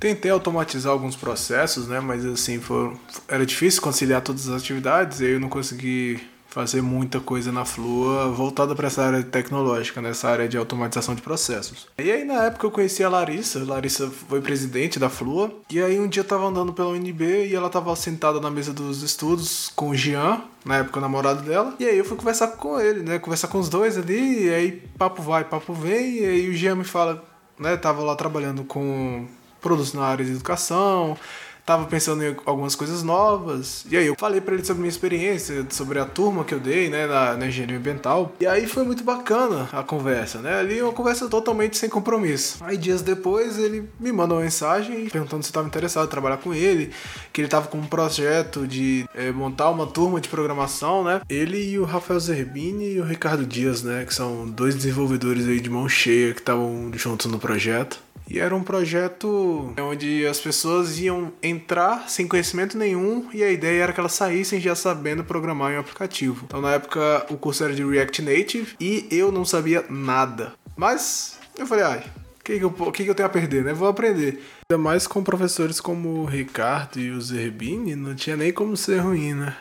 Tentei 0.00 0.30
automatizar 0.30 0.92
alguns 0.92 1.16
processos, 1.16 1.88
né? 1.88 2.00
Mas 2.00 2.24
assim, 2.26 2.60
foi, 2.60 2.92
era 3.28 3.46
difícil 3.46 3.80
conciliar 3.80 4.20
todas 4.20 4.48
as 4.48 4.60
atividades, 4.60 5.20
e 5.20 5.24
aí 5.24 5.32
eu 5.32 5.40
não 5.40 5.48
consegui 5.48 6.20
fazer 6.56 6.80
muita 6.80 7.20
coisa 7.20 7.52
na 7.52 7.66
Flua 7.66 8.28
voltada 8.28 8.74
para 8.74 8.86
essa 8.86 9.04
área 9.04 9.22
tecnológica, 9.22 10.00
nessa 10.00 10.30
área 10.30 10.48
de 10.48 10.56
automatização 10.56 11.14
de 11.14 11.20
processos. 11.20 11.86
E 11.98 12.10
aí 12.10 12.24
na 12.24 12.44
época 12.44 12.66
eu 12.66 12.70
conheci 12.70 13.04
a 13.04 13.10
Larissa, 13.10 13.62
Larissa 13.62 14.10
foi 14.10 14.40
presidente 14.40 14.98
da 14.98 15.10
Flua, 15.10 15.52
e 15.70 15.82
aí 15.82 16.00
um 16.00 16.08
dia 16.08 16.22
eu 16.22 16.26
tava 16.26 16.46
andando 16.46 16.72
pela 16.72 16.88
UNB 16.88 17.46
e 17.46 17.54
ela 17.54 17.68
tava 17.68 17.94
sentada 17.94 18.40
na 18.40 18.50
mesa 18.50 18.72
dos 18.72 19.02
estudos 19.02 19.70
com 19.76 19.90
o 19.90 19.94
Jean, 19.94 20.40
na 20.64 20.78
época 20.78 20.98
o 20.98 21.02
namorado 21.02 21.42
dela, 21.42 21.74
e 21.78 21.84
aí 21.84 21.98
eu 21.98 22.06
fui 22.06 22.16
conversar 22.16 22.48
com 22.48 22.80
ele, 22.80 23.00
né, 23.02 23.18
conversar 23.18 23.48
com 23.48 23.58
os 23.58 23.68
dois 23.68 23.98
ali, 23.98 24.46
e 24.46 24.48
aí 24.54 24.72
papo 24.96 25.20
vai, 25.20 25.44
papo 25.44 25.74
vem, 25.74 26.20
e 26.20 26.24
aí 26.24 26.48
o 26.48 26.54
Jean 26.54 26.76
me 26.76 26.84
fala, 26.84 27.22
né, 27.58 27.76
tava 27.76 28.00
lá 28.02 28.16
trabalhando 28.16 28.64
com 28.64 29.26
produtos 29.60 29.92
na 29.92 30.04
área 30.04 30.24
de 30.24 30.30
educação, 30.30 31.18
tava 31.66 31.84
pensando 31.86 32.22
em 32.22 32.36
algumas 32.46 32.76
coisas 32.76 33.02
novas. 33.02 33.84
E 33.90 33.96
aí 33.96 34.06
eu 34.06 34.14
falei 34.16 34.40
para 34.40 34.54
ele 34.54 34.64
sobre 34.64 34.82
minha 34.82 34.90
experiência, 34.90 35.66
sobre 35.70 35.98
a 35.98 36.04
turma 36.04 36.44
que 36.44 36.54
eu 36.54 36.60
dei, 36.60 36.88
né, 36.88 37.08
na, 37.08 37.36
na, 37.36 37.48
engenharia 37.48 37.76
ambiental. 37.76 38.32
E 38.40 38.46
aí 38.46 38.68
foi 38.68 38.84
muito 38.84 39.02
bacana 39.02 39.68
a 39.72 39.82
conversa, 39.82 40.38
né? 40.38 40.60
Ali 40.60 40.80
uma 40.80 40.92
conversa 40.92 41.28
totalmente 41.28 41.76
sem 41.76 41.88
compromisso. 41.88 42.58
Aí 42.60 42.76
dias 42.76 43.02
depois 43.02 43.58
ele 43.58 43.90
me 43.98 44.12
mandou 44.12 44.38
uma 44.38 44.44
mensagem 44.44 45.08
perguntando 45.08 45.42
se 45.42 45.50
estava 45.50 45.66
interessado 45.66 46.06
em 46.06 46.10
trabalhar 46.10 46.36
com 46.36 46.54
ele, 46.54 46.92
que 47.32 47.40
ele 47.40 47.48
tava 47.48 47.66
com 47.66 47.78
um 47.78 47.86
projeto 47.86 48.66
de 48.66 49.04
é, 49.12 49.32
montar 49.32 49.68
uma 49.70 49.86
turma 49.86 50.20
de 50.20 50.28
programação, 50.28 51.02
né? 51.02 51.20
Ele 51.28 51.72
e 51.72 51.78
o 51.80 51.84
Rafael 51.84 52.20
Zerbini 52.20 52.92
e 52.92 53.00
o 53.00 53.04
Ricardo 53.04 53.44
Dias, 53.44 53.82
né, 53.82 54.04
que 54.04 54.14
são 54.14 54.46
dois 54.46 54.76
desenvolvedores 54.76 55.48
aí 55.48 55.60
de 55.60 55.68
mão 55.68 55.88
cheia 55.88 56.32
que 56.32 56.40
estavam 56.40 56.92
juntos 56.94 57.26
no 57.26 57.40
projeto. 57.40 58.06
E 58.28 58.40
era 58.40 58.54
um 58.54 58.62
projeto 58.62 59.72
onde 59.78 60.26
as 60.26 60.40
pessoas 60.40 60.98
iam 60.98 61.32
entrar 61.56 62.08
sem 62.08 62.28
conhecimento 62.28 62.76
nenhum 62.76 63.28
e 63.32 63.42
a 63.42 63.50
ideia 63.50 63.84
era 63.84 63.92
que 63.92 64.00
elas 64.00 64.12
saíssem 64.12 64.60
já 64.60 64.74
sabendo 64.74 65.24
programar 65.24 65.72
em 65.72 65.76
um 65.76 65.80
aplicativo. 65.80 66.44
Então 66.46 66.60
na 66.60 66.74
época 66.74 67.26
o 67.30 67.36
curso 67.36 67.64
era 67.64 67.74
de 67.74 67.84
React 67.84 68.22
Native 68.22 68.76
e 68.78 69.06
eu 69.10 69.32
não 69.32 69.44
sabia 69.44 69.84
nada. 69.88 70.52
Mas 70.76 71.38
eu 71.58 71.66
falei, 71.66 71.84
ai, 71.84 72.04
o 72.40 72.44
que, 72.44 72.58
que, 72.58 72.64
eu, 72.64 72.70
que, 72.70 73.04
que 73.04 73.10
eu 73.10 73.14
tenho 73.14 73.26
a 73.26 73.32
perder, 73.32 73.64
né? 73.64 73.72
Vou 73.72 73.88
aprender. 73.88 74.42
Ainda 74.70 74.82
mais 74.82 75.06
com 75.06 75.24
professores 75.24 75.80
como 75.80 76.20
o 76.20 76.24
Ricardo 76.24 77.00
e 77.00 77.10
o 77.10 77.20
Zerbini, 77.20 77.96
não 77.96 78.14
tinha 78.14 78.36
nem 78.36 78.52
como 78.52 78.76
ser 78.76 78.98
ruim, 78.98 79.34
né? 79.34 79.56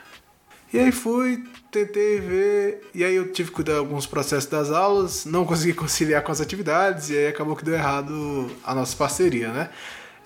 E 0.74 0.80
aí 0.80 0.92
fui, 0.92 1.44
tentei 1.72 2.20
ver, 2.20 2.90
e 2.94 3.04
aí 3.04 3.16
eu 3.16 3.32
tive 3.32 3.50
que 3.50 3.56
cuidar 3.56 3.74
de 3.74 3.80
alguns 3.80 4.06
processos 4.06 4.50
das 4.50 4.72
aulas, 4.72 5.26
não 5.26 5.46
consegui 5.46 5.72
conciliar 5.78 6.22
com 6.22 6.32
as 6.32 6.42
atividades, 6.42 7.10
e 7.10 7.18
aí 7.18 7.28
acabou 7.28 7.56
que 7.56 7.64
deu 7.64 7.76
errado 7.76 8.52
a 8.64 8.76
nossa 8.76 8.96
parceria, 8.98 9.54
né? 9.54 9.70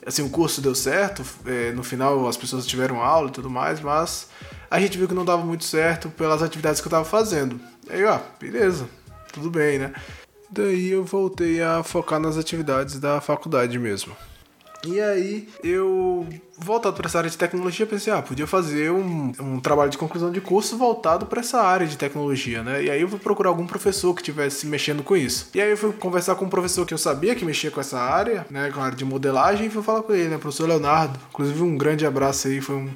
Assim, 0.09 0.23
o 0.23 0.29
curso 0.31 0.59
deu 0.59 0.73
certo, 0.73 1.23
é, 1.45 1.71
no 1.71 1.83
final 1.83 2.27
as 2.27 2.35
pessoas 2.35 2.65
tiveram 2.65 2.99
aula 2.99 3.29
e 3.29 3.31
tudo 3.31 3.47
mais, 3.47 3.79
mas 3.79 4.27
a 4.67 4.79
gente 4.79 4.97
viu 4.97 5.07
que 5.07 5.13
não 5.13 5.23
dava 5.23 5.45
muito 5.45 5.63
certo 5.63 6.09
pelas 6.09 6.41
atividades 6.41 6.81
que 6.81 6.87
eu 6.87 6.89
tava 6.89 7.05
fazendo. 7.05 7.61
Aí, 7.87 8.03
ó, 8.03 8.17
beleza, 8.39 8.89
tudo 9.31 9.51
bem, 9.51 9.77
né? 9.77 9.93
Daí 10.49 10.89
eu 10.89 11.05
voltei 11.05 11.61
a 11.61 11.83
focar 11.83 12.19
nas 12.19 12.37
atividades 12.37 12.99
da 12.99 13.21
faculdade 13.21 13.77
mesmo. 13.77 14.15
E 14.85 14.99
aí 14.99 15.47
eu, 15.63 16.25
voltado 16.57 16.95
para 16.95 17.07
essa 17.07 17.17
área 17.17 17.29
de 17.29 17.37
tecnologia, 17.37 17.85
pensei, 17.85 18.13
ah, 18.13 18.21
podia 18.21 18.47
fazer 18.47 18.91
um, 18.91 19.33
um 19.39 19.59
trabalho 19.59 19.89
de 19.89 19.97
conclusão 19.97 20.31
de 20.31 20.39
curso 20.39 20.77
voltado 20.77 21.25
para 21.25 21.41
essa 21.41 21.61
área 21.61 21.85
de 21.85 21.97
tecnologia, 21.97 22.63
né? 22.63 22.83
E 22.83 22.89
aí 22.89 23.01
eu 23.01 23.09
fui 23.09 23.19
procurar 23.19 23.49
algum 23.49 23.67
professor 23.67 24.13
que 24.13 24.21
estivesse 24.21 24.65
mexendo 24.67 25.03
com 25.03 25.17
isso. 25.17 25.49
E 25.53 25.61
aí 25.61 25.71
eu 25.71 25.77
fui 25.77 25.91
conversar 25.91 26.35
com 26.35 26.45
um 26.45 26.49
professor 26.49 26.85
que 26.85 26.93
eu 26.93 26.97
sabia 26.97 27.35
que 27.35 27.43
mexia 27.43 27.69
com 27.69 27.81
essa 27.81 27.99
área, 27.99 28.45
né, 28.49 28.71
com 28.71 28.79
a 28.79 28.85
área 28.85 28.97
de 28.97 29.03
modelagem, 29.03 29.67
e 29.67 29.69
fui 29.69 29.83
falar 29.83 30.01
com 30.01 30.13
ele, 30.13 30.29
né, 30.29 30.37
professor 30.37 30.67
Leonardo. 30.67 31.19
Inclusive 31.29 31.61
um 31.61 31.77
grande 31.77 32.05
abraço 32.05 32.47
aí, 32.47 32.61
foi 32.61 32.75
um 32.75 32.89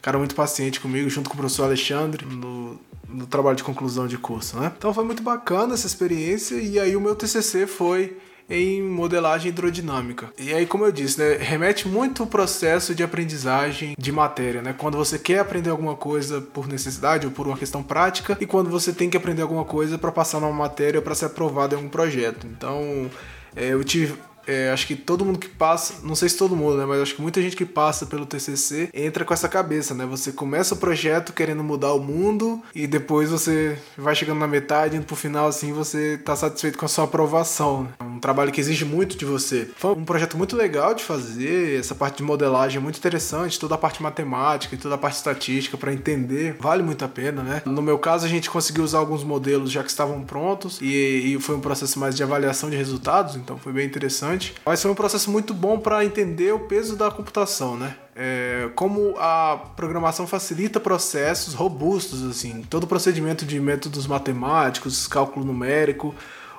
cara 0.00 0.18
muito 0.18 0.34
paciente 0.34 0.80
comigo, 0.80 1.10
junto 1.10 1.28
com 1.28 1.34
o 1.34 1.38
professor 1.38 1.64
Alexandre, 1.64 2.24
no, 2.24 2.78
no 3.08 3.26
trabalho 3.26 3.56
de 3.56 3.64
conclusão 3.64 4.06
de 4.06 4.16
curso, 4.16 4.58
né? 4.58 4.72
Então 4.76 4.94
foi 4.94 5.04
muito 5.04 5.22
bacana 5.22 5.74
essa 5.74 5.86
experiência, 5.86 6.54
e 6.54 6.78
aí 6.78 6.96
o 6.96 7.00
meu 7.00 7.14
TCC 7.14 7.66
foi 7.66 8.16
em 8.48 8.82
modelagem 8.82 9.48
hidrodinâmica. 9.48 10.32
E 10.38 10.52
aí, 10.52 10.66
como 10.66 10.84
eu 10.84 10.92
disse, 10.92 11.18
né, 11.18 11.36
remete 11.36 11.88
muito 11.88 12.22
o 12.22 12.26
processo 12.26 12.94
de 12.94 13.02
aprendizagem 13.02 13.94
de 13.98 14.12
matéria, 14.12 14.62
né? 14.62 14.74
Quando 14.76 14.96
você 14.96 15.18
quer 15.18 15.40
aprender 15.40 15.70
alguma 15.70 15.96
coisa 15.96 16.40
por 16.40 16.68
necessidade 16.68 17.26
ou 17.26 17.32
por 17.32 17.46
uma 17.46 17.56
questão 17.56 17.82
prática 17.82 18.36
e 18.40 18.46
quando 18.46 18.70
você 18.70 18.92
tem 18.92 19.10
que 19.10 19.16
aprender 19.16 19.42
alguma 19.42 19.64
coisa 19.64 19.98
para 19.98 20.12
passar 20.12 20.40
numa 20.40 20.52
matéria 20.52 20.98
ou 20.98 21.02
para 21.02 21.14
ser 21.14 21.26
aprovado 21.26 21.74
em 21.74 21.76
algum 21.76 21.88
projeto. 21.88 22.46
Então, 22.46 23.10
é, 23.54 23.72
eu 23.72 23.82
tive 23.82 24.14
é, 24.46 24.70
acho 24.70 24.86
que 24.86 24.94
todo 24.94 25.24
mundo 25.24 25.38
que 25.38 25.48
passa, 25.48 25.94
não 26.04 26.14
sei 26.14 26.28
se 26.28 26.36
todo 26.36 26.54
mundo, 26.54 26.76
né, 26.76 26.86
mas 26.86 27.00
acho 27.00 27.16
que 27.16 27.22
muita 27.22 27.42
gente 27.42 27.56
que 27.56 27.66
passa 27.66 28.06
pelo 28.06 28.24
TCC 28.24 28.88
entra 28.94 29.24
com 29.24 29.34
essa 29.34 29.48
cabeça, 29.48 29.92
né? 29.92 30.06
Você 30.06 30.30
começa 30.30 30.74
o 30.74 30.76
projeto 30.76 31.32
querendo 31.32 31.64
mudar 31.64 31.92
o 31.92 32.00
mundo 32.00 32.62
e 32.74 32.86
depois 32.86 33.30
você 33.30 33.76
vai 33.98 34.14
chegando 34.14 34.38
na 34.38 34.46
metade, 34.46 34.96
indo 34.96 35.04
pro 35.04 35.16
final 35.16 35.48
assim, 35.48 35.72
você 35.72 36.18
tá 36.18 36.36
satisfeito 36.36 36.78
com 36.78 36.84
a 36.84 36.88
sua 36.88 37.04
aprovação. 37.04 37.84
Né? 37.84 37.88
Um 38.16 38.20
trabalho 38.20 38.50
que 38.50 38.60
exige 38.60 38.84
muito 38.84 39.16
de 39.16 39.24
você. 39.24 39.68
Foi 39.76 39.92
um 39.92 40.04
projeto 40.04 40.36
muito 40.36 40.56
legal 40.56 40.94
de 40.94 41.04
fazer, 41.04 41.78
essa 41.78 41.94
parte 41.94 42.18
de 42.18 42.22
modelagem 42.22 42.78
é 42.78 42.80
muito 42.80 42.98
interessante, 42.98 43.58
toda 43.60 43.74
a 43.74 43.78
parte 43.78 44.02
matemática 44.02 44.74
e 44.74 44.78
toda 44.78 44.94
a 44.94 44.98
parte 44.98 45.16
estatística 45.16 45.76
para 45.76 45.92
entender, 45.92 46.56
vale 46.58 46.82
muito 46.82 47.04
a 47.04 47.08
pena, 47.08 47.42
né? 47.42 47.62
No 47.64 47.82
meu 47.82 47.98
caso, 47.98 48.26
a 48.26 48.28
gente 48.28 48.50
conseguiu 48.50 48.84
usar 48.84 48.98
alguns 48.98 49.22
modelos 49.22 49.70
já 49.70 49.82
que 49.82 49.90
estavam 49.90 50.22
prontos 50.22 50.78
e, 50.80 51.34
e 51.34 51.40
foi 51.40 51.56
um 51.56 51.60
processo 51.60 51.98
mais 51.98 52.14
de 52.14 52.22
avaliação 52.22 52.70
de 52.70 52.76
resultados, 52.76 53.36
então 53.36 53.58
foi 53.58 53.72
bem 53.72 53.86
interessante 53.86 54.06
interessante, 54.06 54.54
mas 54.64 54.80
foi 54.80 54.90
um 54.90 54.94
processo 54.94 55.30
muito 55.30 55.52
bom 55.52 55.78
para 55.78 56.04
entender 56.04 56.52
o 56.52 56.60
peso 56.60 56.96
da 56.96 57.10
computação, 57.10 57.76
né? 57.76 57.96
É, 58.14 58.70
como 58.74 59.14
a 59.18 59.60
programação 59.76 60.26
facilita 60.26 60.80
processos 60.80 61.52
robustos, 61.52 62.24
assim, 62.24 62.62
todo 62.68 62.84
o 62.84 62.86
procedimento 62.86 63.44
de 63.44 63.60
métodos 63.60 64.06
matemáticos, 64.06 65.06
cálculo 65.06 65.44
numérico, 65.44 66.14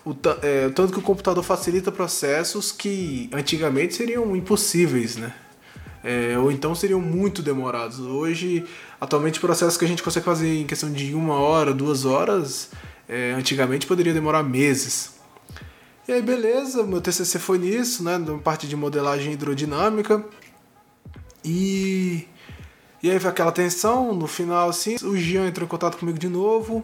o 0.07 0.15
é, 0.41 0.69
tanto 0.69 0.93
que 0.93 0.99
o 0.99 1.01
computador 1.01 1.43
facilita 1.43 1.91
processos 1.91 2.71
que 2.71 3.29
antigamente 3.33 3.95
seriam 3.95 4.35
impossíveis, 4.35 5.17
né? 5.17 5.33
É, 6.03 6.37
ou 6.37 6.51
então 6.51 6.73
seriam 6.73 7.01
muito 7.01 7.41
demorados. 7.41 7.99
Hoje, 7.99 8.65
atualmente, 9.01 9.39
processos 9.39 9.77
que 9.77 9.83
a 9.83 9.87
gente 9.87 10.01
consegue 10.01 10.25
fazer 10.25 10.61
em 10.61 10.65
questão 10.65 10.91
de 10.91 11.13
uma 11.13 11.35
hora, 11.35 11.73
duas 11.73 12.05
horas, 12.05 12.71
é, 13.09 13.33
antigamente 13.33 13.85
poderia 13.85 14.13
demorar 14.13 14.43
meses. 14.43 15.15
E 16.07 16.13
aí, 16.13 16.21
beleza, 16.21 16.83
meu 16.83 17.01
TCC 17.01 17.37
foi 17.37 17.57
nisso, 17.57 18.03
né, 18.03 18.17
na 18.17 18.37
parte 18.37 18.67
de 18.67 18.75
modelagem 18.75 19.33
hidrodinâmica. 19.33 20.23
E 21.43 22.25
e 23.01 23.11
aí 23.11 23.19
foi 23.19 23.29
aquela 23.29 23.51
tensão, 23.51 24.13
no 24.13 24.25
final 24.25 24.69
assim, 24.69 24.95
o 25.03 25.15
Jean 25.15 25.47
entrou 25.47 25.65
em 25.65 25.69
contato 25.69 25.97
comigo 25.97 26.17
de 26.17 26.27
novo. 26.27 26.83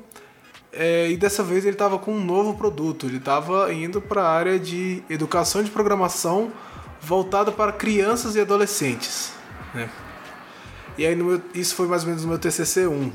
É, 0.73 1.09
e 1.11 1.15
dessa 1.15 1.43
vez 1.43 1.63
ele 1.65 1.75
estava 1.75 1.99
com 1.99 2.11
um 2.11 2.23
novo 2.23 2.55
produto, 2.55 3.05
ele 3.05 3.17
estava 3.17 3.71
indo 3.71 4.01
para 4.01 4.23
a 4.23 4.29
área 4.29 4.59
de 4.59 5.03
educação 5.07 5.63
de 5.63 5.69
programação 5.69 6.51
voltada 6.99 7.51
para 7.51 7.71
crianças 7.71 8.35
e 8.35 8.41
adolescentes. 8.41 9.33
Né? 9.73 9.87
E 10.97 11.05
aí 11.05 11.15
meu, 11.15 11.39
isso 11.53 11.75
foi 11.75 11.87
mais 11.87 12.01
ou 12.01 12.09
menos 12.09 12.23
no 12.23 12.29
meu 12.29 12.39
TCC 12.39 12.87
1. 12.87 13.11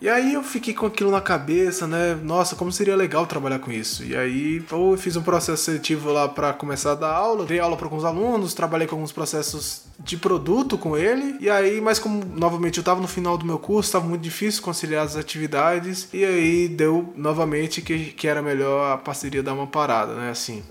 E 0.00 0.08
aí 0.10 0.34
eu 0.34 0.42
fiquei 0.42 0.74
com 0.74 0.84
aquilo 0.84 1.10
na 1.10 1.22
cabeça, 1.22 1.86
né? 1.86 2.14
Nossa, 2.22 2.54
como 2.54 2.70
seria 2.70 2.94
legal 2.94 3.26
trabalhar 3.26 3.58
com 3.58 3.72
isso. 3.72 4.04
E 4.04 4.14
aí 4.14 4.62
eu 4.70 4.96
fiz 4.98 5.16
um 5.16 5.22
processo 5.22 5.64
seletivo 5.64 6.12
lá 6.12 6.28
para 6.28 6.52
começar 6.52 6.92
a 6.92 6.94
dar 6.94 7.14
aula, 7.14 7.46
dei 7.46 7.58
aula 7.58 7.74
para 7.74 7.86
alguns 7.86 8.04
alunos, 8.04 8.52
trabalhei 8.52 8.86
com 8.86 8.96
alguns 8.96 9.12
processos 9.12 9.83
de 9.98 10.16
produto 10.16 10.76
com 10.76 10.96
ele. 10.96 11.36
E 11.40 11.48
aí, 11.48 11.80
mas 11.80 11.98
como 11.98 12.24
novamente 12.24 12.78
eu 12.78 12.84
tava 12.84 13.00
no 13.00 13.08
final 13.08 13.36
do 13.36 13.44
meu 13.44 13.58
curso, 13.58 13.88
estava 13.88 14.06
muito 14.06 14.22
difícil 14.22 14.62
conciliar 14.62 15.04
as 15.04 15.16
atividades. 15.16 16.08
E 16.12 16.24
aí 16.24 16.68
deu 16.68 17.12
novamente 17.16 17.80
que, 17.80 18.12
que 18.12 18.26
era 18.26 18.42
melhor 18.42 18.92
a 18.92 18.98
parceria 18.98 19.42
dar 19.42 19.54
uma 19.54 19.66
parada, 19.66 20.14
né? 20.14 20.30
Assim 20.30 20.62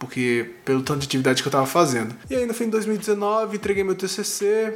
porque 0.00 0.54
pelo 0.64 0.80
tanto 0.80 1.00
de 1.00 1.06
atividade 1.06 1.42
que 1.42 1.46
eu 1.46 1.50
estava 1.50 1.66
fazendo. 1.66 2.16
E 2.30 2.34
aí 2.34 2.46
no 2.46 2.54
fim 2.54 2.64
de 2.64 2.70
2019 2.70 3.58
entreguei 3.58 3.84
meu 3.84 3.94
TCC, 3.94 4.74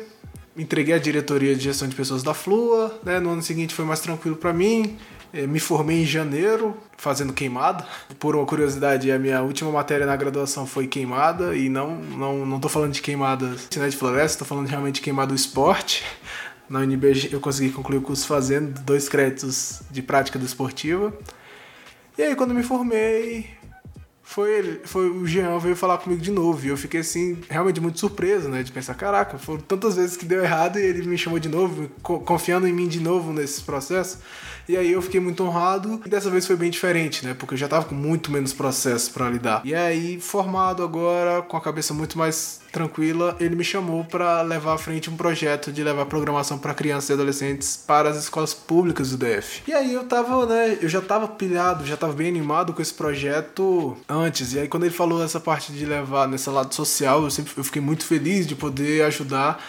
entreguei 0.56 0.94
a 0.94 0.98
diretoria 0.98 1.54
de 1.56 1.64
gestão 1.64 1.88
de 1.88 1.96
pessoas 1.96 2.22
da 2.22 2.34
Flua, 2.34 3.00
né? 3.02 3.18
No 3.18 3.30
ano 3.30 3.42
seguinte 3.42 3.74
foi 3.74 3.86
mais 3.86 4.00
tranquilo 4.00 4.36
para 4.36 4.52
mim. 4.52 4.96
É, 5.34 5.48
me 5.48 5.58
formei 5.58 6.02
em 6.02 6.06
janeiro, 6.06 6.76
fazendo 6.96 7.32
queimada. 7.32 7.84
Por 8.20 8.36
uma 8.36 8.46
curiosidade, 8.46 9.10
a 9.10 9.18
minha 9.18 9.42
última 9.42 9.72
matéria 9.72 10.06
na 10.06 10.14
graduação 10.14 10.64
foi 10.64 10.86
queimada, 10.86 11.56
e 11.56 11.68
não 11.68 11.96
não, 11.96 12.46
não 12.46 12.60
tô 12.60 12.68
falando 12.68 12.92
de 12.92 13.02
queimada 13.02 13.48
né, 13.48 13.88
de 13.88 13.96
floresta, 13.96 14.38
tô 14.38 14.44
falando 14.44 14.68
realmente 14.68 14.96
de 14.96 15.00
queimada 15.00 15.28
do 15.28 15.34
esporte. 15.34 16.04
Na 16.68 16.78
UNB 16.78 17.30
eu 17.32 17.40
consegui 17.40 17.70
concluir 17.70 17.98
o 17.98 18.02
curso 18.02 18.26
fazendo 18.26 18.80
dois 18.82 19.08
créditos 19.08 19.82
de 19.90 20.00
prática 20.00 20.38
desportiva. 20.38 21.12
E 22.16 22.22
aí, 22.22 22.36
quando 22.36 22.54
me 22.54 22.62
formei, 22.62 23.50
foi 24.24 24.58
ele, 24.58 24.80
foi 24.84 25.08
o 25.10 25.26
Jean 25.26 25.58
veio 25.58 25.76
falar 25.76 25.98
comigo 25.98 26.20
de 26.20 26.30
novo. 26.30 26.64
E 26.66 26.70
eu 26.70 26.76
fiquei 26.76 27.00
assim, 27.00 27.38
realmente 27.48 27.80
muito 27.80 28.00
surpreso, 28.00 28.48
né? 28.48 28.62
De 28.62 28.72
pensar, 28.72 28.94
caraca, 28.94 29.38
foram 29.38 29.60
tantas 29.60 29.96
vezes 29.96 30.16
que 30.16 30.24
deu 30.24 30.42
errado 30.42 30.78
e 30.78 30.82
ele 30.82 31.06
me 31.06 31.18
chamou 31.18 31.38
de 31.38 31.48
novo, 31.48 31.88
confiando 32.02 32.66
em 32.66 32.72
mim 32.72 32.88
de 32.88 33.00
novo 33.00 33.32
nesse 33.32 33.60
processo. 33.62 34.18
E 34.66 34.76
aí 34.76 34.92
eu 34.92 35.02
fiquei 35.02 35.20
muito 35.20 35.44
honrado. 35.44 36.00
E 36.04 36.08
dessa 36.08 36.30
vez 36.30 36.46
foi 36.46 36.56
bem 36.56 36.70
diferente, 36.70 37.24
né? 37.24 37.34
Porque 37.34 37.54
eu 37.54 37.58
já 37.58 37.68
tava 37.68 37.84
com 37.84 37.94
muito 37.94 38.32
menos 38.32 38.52
processo 38.52 39.12
para 39.12 39.28
lidar. 39.28 39.60
E 39.64 39.74
aí, 39.74 40.18
formado 40.18 40.82
agora, 40.82 41.42
com 41.42 41.56
a 41.56 41.60
cabeça 41.60 41.92
muito 41.92 42.16
mais 42.16 42.64
tranquila, 42.72 43.36
ele 43.38 43.54
me 43.54 43.62
chamou 43.62 44.04
para 44.04 44.42
levar 44.42 44.74
à 44.74 44.78
frente 44.78 45.08
um 45.08 45.16
projeto 45.16 45.70
de 45.70 45.84
levar 45.84 46.06
programação 46.06 46.58
para 46.58 46.74
crianças 46.74 47.10
e 47.10 47.12
adolescentes 47.12 47.76
para 47.86 48.08
as 48.08 48.16
escolas 48.16 48.52
públicas 48.52 49.10
do 49.12 49.16
DF. 49.16 49.62
E 49.68 49.72
aí 49.72 49.94
eu 49.94 50.02
tava, 50.04 50.44
né, 50.44 50.78
eu 50.82 50.88
já 50.88 51.00
tava 51.00 51.28
pilhado, 51.28 51.86
já 51.86 51.96
tava 51.96 52.12
bem 52.12 52.26
animado 52.26 52.72
com 52.72 52.82
esse 52.82 52.92
projeto 52.92 53.96
antes. 54.14 54.52
E 54.52 54.60
aí 54.60 54.68
quando 54.68 54.84
ele 54.84 54.94
falou 54.94 55.22
essa 55.22 55.40
parte 55.40 55.72
de 55.72 55.84
levar 55.84 56.28
nesse 56.28 56.48
lado 56.48 56.74
social, 56.74 57.22
eu 57.22 57.30
sempre 57.30 57.52
eu 57.56 57.64
fiquei 57.64 57.82
muito 57.82 58.04
feliz 58.04 58.46
de 58.46 58.54
poder 58.54 59.04
ajudar 59.04 59.62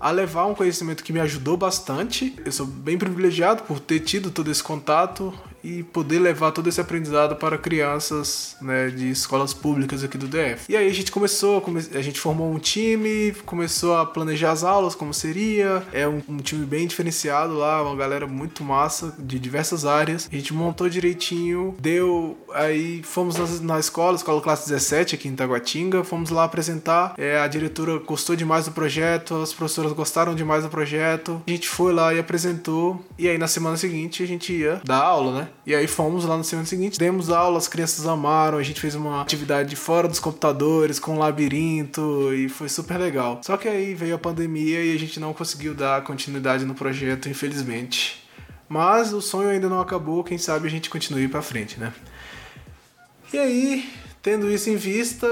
a 0.00 0.10
levar 0.10 0.46
um 0.46 0.54
conhecimento 0.54 1.02
que 1.02 1.12
me 1.12 1.20
ajudou 1.20 1.56
bastante. 1.56 2.34
Eu 2.44 2.52
sou 2.52 2.66
bem 2.66 2.98
privilegiado 2.98 3.62
por 3.62 3.80
ter 3.80 4.00
tido 4.00 4.30
todo 4.30 4.50
esse 4.50 4.62
contato 4.62 5.32
e 5.64 5.82
poder 5.82 6.18
levar 6.18 6.52
todo 6.52 6.68
esse 6.68 6.80
aprendizado 6.80 7.36
para 7.36 7.56
crianças 7.56 8.54
né, 8.60 8.88
de 8.90 9.10
escolas 9.10 9.54
públicas 9.54 10.04
aqui 10.04 10.18
do 10.18 10.28
DF. 10.28 10.66
E 10.68 10.76
aí 10.76 10.86
a 10.86 10.92
gente 10.92 11.10
começou, 11.10 11.64
a 11.94 12.02
gente 12.02 12.20
formou 12.20 12.52
um 12.52 12.58
time, 12.58 13.32
começou 13.46 13.96
a 13.96 14.04
planejar 14.04 14.52
as 14.52 14.62
aulas, 14.62 14.94
como 14.94 15.14
seria. 15.14 15.82
É 15.90 16.06
um, 16.06 16.20
um 16.28 16.36
time 16.36 16.66
bem 16.66 16.86
diferenciado 16.86 17.54
lá, 17.54 17.82
uma 17.82 17.96
galera 17.96 18.26
muito 18.26 18.62
massa 18.62 19.14
de 19.18 19.38
diversas 19.38 19.86
áreas. 19.86 20.28
A 20.30 20.36
gente 20.36 20.52
montou 20.52 20.88
direitinho, 20.88 21.74
deu. 21.80 22.36
Aí 22.52 23.02
fomos 23.02 23.36
na, 23.36 23.74
na 23.74 23.80
escola, 23.80 24.16
escola 24.16 24.42
classe 24.42 24.68
17 24.68 25.14
aqui 25.14 25.28
em 25.28 25.34
Taguatinga, 25.34 26.04
fomos 26.04 26.28
lá 26.28 26.44
apresentar. 26.44 27.14
É, 27.16 27.38
a 27.38 27.48
diretora 27.48 27.98
gostou 27.98 28.36
demais 28.36 28.66
do 28.66 28.72
projeto, 28.72 29.36
as 29.36 29.54
professoras 29.54 29.92
gostaram 29.92 30.34
demais 30.34 30.62
do 30.62 30.68
projeto. 30.68 31.42
A 31.46 31.50
gente 31.50 31.68
foi 31.68 31.94
lá 31.94 32.12
e 32.12 32.18
apresentou. 32.18 33.02
E 33.18 33.28
aí 33.28 33.38
na 33.38 33.48
semana 33.48 33.78
seguinte 33.78 34.22
a 34.22 34.26
gente 34.26 34.52
ia 34.52 34.82
dar 34.84 35.02
aula, 35.02 35.40
né? 35.40 35.48
E 35.66 35.74
aí 35.74 35.86
fomos 35.86 36.26
lá 36.26 36.36
no 36.36 36.44
semana 36.44 36.66
seguinte, 36.66 36.98
demos 36.98 37.30
aula, 37.30 37.56
as 37.56 37.66
crianças 37.66 38.06
amaram, 38.06 38.58
a 38.58 38.62
gente 38.62 38.80
fez 38.80 38.94
uma 38.94 39.22
atividade 39.22 39.74
fora 39.76 40.06
dos 40.06 40.18
computadores, 40.18 40.98
com 40.98 41.14
um 41.14 41.18
labirinto, 41.18 42.34
e 42.34 42.50
foi 42.50 42.68
super 42.68 42.98
legal. 42.98 43.40
Só 43.42 43.56
que 43.56 43.66
aí 43.66 43.94
veio 43.94 44.14
a 44.14 44.18
pandemia 44.18 44.84
e 44.84 44.94
a 44.94 44.98
gente 44.98 45.18
não 45.18 45.32
conseguiu 45.32 45.74
dar 45.74 46.04
continuidade 46.04 46.66
no 46.66 46.74
projeto, 46.74 47.30
infelizmente. 47.30 48.22
Mas 48.68 49.12
o 49.12 49.22
sonho 49.22 49.48
ainda 49.48 49.68
não 49.68 49.80
acabou, 49.80 50.22
quem 50.22 50.36
sabe 50.36 50.66
a 50.66 50.70
gente 50.70 50.90
continue 50.90 51.28
para 51.28 51.40
frente, 51.40 51.80
né? 51.80 51.92
E 53.32 53.38
aí, 53.38 53.88
tendo 54.24 54.50
isso 54.50 54.70
em 54.70 54.76
vista, 54.76 55.28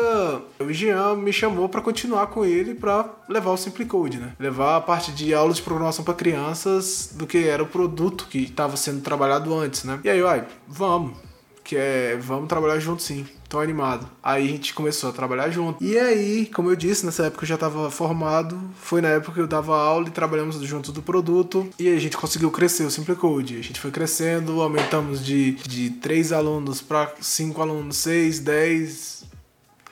o 0.60 0.70
Jean 0.70 1.16
me 1.16 1.32
chamou 1.32 1.66
para 1.66 1.80
continuar 1.80 2.26
com 2.26 2.44
ele 2.44 2.74
para 2.74 3.08
levar 3.26 3.50
o 3.50 3.56
Simple 3.56 3.86
Code, 3.86 4.18
né? 4.18 4.34
Levar 4.38 4.76
a 4.76 4.80
parte 4.82 5.10
de 5.12 5.32
aulas 5.32 5.56
de 5.56 5.62
programação 5.62 6.04
para 6.04 6.12
crianças 6.12 7.08
do 7.14 7.26
que 7.26 7.48
era 7.48 7.62
o 7.62 7.66
produto 7.66 8.26
que 8.28 8.42
estava 8.42 8.76
sendo 8.76 9.00
trabalhado 9.00 9.54
antes, 9.54 9.84
né? 9.84 9.98
E 10.04 10.10
aí, 10.10 10.22
uai, 10.22 10.46
vamos, 10.68 11.16
que 11.64 11.74
é, 11.74 12.18
vamos 12.20 12.48
trabalhar 12.48 12.78
junto 12.78 13.02
sim 13.02 13.26
tô 13.52 13.60
animado. 13.60 14.08
Aí 14.22 14.46
a 14.46 14.48
gente 14.48 14.72
começou 14.72 15.10
a 15.10 15.12
trabalhar 15.12 15.50
junto. 15.50 15.84
E 15.84 15.98
aí, 15.98 16.46
como 16.46 16.70
eu 16.70 16.76
disse, 16.76 17.04
nessa 17.04 17.26
época 17.26 17.44
eu 17.44 17.48
já 17.48 17.58
tava 17.58 17.90
formado, 17.90 18.58
foi 18.80 19.02
na 19.02 19.08
época 19.08 19.34
que 19.34 19.40
eu 19.40 19.46
dava 19.46 19.76
aula 19.76 20.08
e 20.08 20.10
trabalhamos 20.10 20.56
junto 20.62 20.90
do 20.90 21.02
produto, 21.02 21.68
e 21.78 21.86
a 21.86 21.98
gente 21.98 22.16
conseguiu 22.16 22.50
crescer 22.50 22.84
o 22.84 22.90
Simple 22.90 23.14
Code. 23.14 23.58
A 23.58 23.62
gente 23.62 23.78
foi 23.78 23.90
crescendo, 23.90 24.62
aumentamos 24.62 25.22
de, 25.22 25.52
de 25.52 25.90
3 25.90 26.32
alunos 26.32 26.80
para 26.80 27.12
5 27.20 27.60
alunos, 27.60 27.98
6, 27.98 28.38
10, 28.38 29.24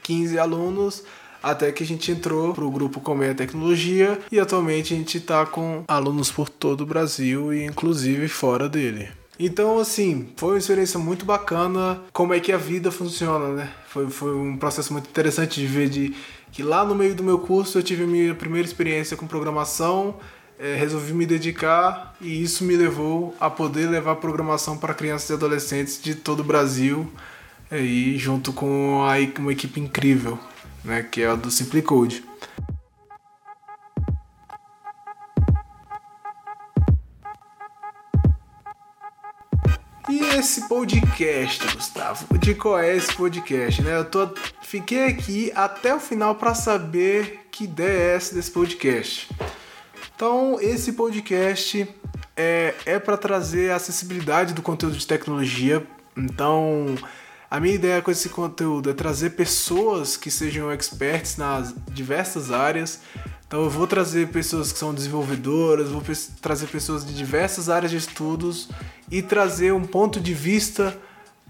15 0.05 0.39
alunos, 0.39 1.05
até 1.43 1.71
que 1.71 1.83
a 1.83 1.87
gente 1.87 2.11
entrou 2.11 2.55
pro 2.55 2.71
grupo 2.71 2.99
Comer 2.99 3.37
Tecnologia 3.37 4.19
e 4.33 4.41
atualmente 4.41 4.95
a 4.95 4.97
gente 4.97 5.19
está 5.19 5.45
com 5.45 5.85
alunos 5.87 6.31
por 6.33 6.49
todo 6.49 6.81
o 6.81 6.87
Brasil 6.87 7.53
e 7.53 7.67
inclusive 7.67 8.27
fora 8.27 8.71
dele. 8.71 9.20
Então, 9.43 9.79
assim, 9.79 10.29
foi 10.37 10.51
uma 10.51 10.59
experiência 10.59 10.99
muito 10.99 11.25
bacana 11.25 12.03
como 12.13 12.35
é 12.35 12.41
que 12.41 12.53
a 12.53 12.59
vida 12.59 12.93
funciona, 12.93 13.49
né? 13.49 13.71
Foi, 13.89 14.11
foi 14.11 14.35
um 14.35 14.59
processo 14.59 14.93
muito 14.93 15.09
interessante 15.09 15.59
de 15.59 15.67
ver 15.67 15.89
de 15.89 16.15
que 16.53 16.63
lá 16.63 16.85
no 16.85 16.95
meio 16.95 17.15
do 17.15 17.23
meu 17.23 17.39
curso 17.39 17.79
eu 17.79 17.83
tive 17.83 18.05
a 18.05 18.07
minha 18.07 18.35
primeira 18.35 18.69
experiência 18.69 19.17
com 19.17 19.27
programação, 19.27 20.17
é, 20.59 20.75
resolvi 20.75 21.15
me 21.15 21.25
dedicar 21.25 22.15
e 22.21 22.43
isso 22.43 22.65
me 22.65 22.77
levou 22.77 23.35
a 23.41 23.49
poder 23.49 23.89
levar 23.89 24.17
programação 24.17 24.77
para 24.77 24.93
crianças 24.93 25.31
e 25.31 25.33
adolescentes 25.33 26.03
de 26.03 26.15
todo 26.15 26.41
o 26.41 26.45
Brasil 26.45 27.11
aí 27.71 28.19
junto 28.19 28.53
com 28.53 29.03
a, 29.05 29.15
uma 29.41 29.53
equipe 29.53 29.81
incrível, 29.81 30.39
né, 30.85 31.03
que 31.03 31.23
é 31.23 31.29
a 31.29 31.35
do 31.35 31.51
Simple 31.51 31.83
Esse 40.21 40.69
podcast, 40.69 41.67
Gustavo? 41.75 42.39
De 42.39 42.55
qual 42.55 42.79
é 42.79 42.95
esse 42.95 43.11
podcast, 43.15 43.81
né? 43.81 43.97
Eu 43.97 44.05
tô, 44.05 44.29
fiquei 44.61 45.07
aqui 45.07 45.51
até 45.55 45.95
o 45.95 45.99
final 45.99 46.35
para 46.35 46.55
saber 46.55 47.47
que 47.51 47.65
ideia 47.65 48.13
é 48.13 48.17
essa 48.17 48.35
desse 48.35 48.51
podcast. 48.51 49.31
Então, 50.15 50.59
esse 50.61 50.93
podcast 50.93 51.89
é, 52.37 52.75
é 52.85 52.99
para 52.99 53.17
trazer 53.17 53.71
a 53.71 53.77
acessibilidade 53.77 54.53
do 54.53 54.61
conteúdo 54.61 54.99
de 54.99 55.07
tecnologia. 55.07 55.87
Então, 56.15 56.97
a 57.51 57.59
minha 57.59 57.75
ideia 57.75 58.03
com 58.03 58.11
esse 58.11 58.29
conteúdo 58.29 58.91
é 58.91 58.93
trazer 58.93 59.31
pessoas 59.31 60.19
que 60.19 60.31
sejam 60.31 60.71
experts 60.71 61.39
nas 61.39 61.75
diversas 61.89 62.51
áreas. 62.53 63.01
Então, 63.51 63.65
eu 63.65 63.69
vou 63.69 63.85
trazer 63.85 64.29
pessoas 64.29 64.71
que 64.71 64.79
são 64.79 64.95
desenvolvedoras, 64.95 65.89
vou 65.89 66.01
trazer 66.41 66.69
pessoas 66.69 67.05
de 67.05 67.13
diversas 67.13 67.69
áreas 67.69 67.91
de 67.91 67.97
estudos 67.97 68.69
e 69.11 69.21
trazer 69.21 69.73
um 69.73 69.85
ponto 69.85 70.21
de 70.21 70.33
vista 70.33 70.97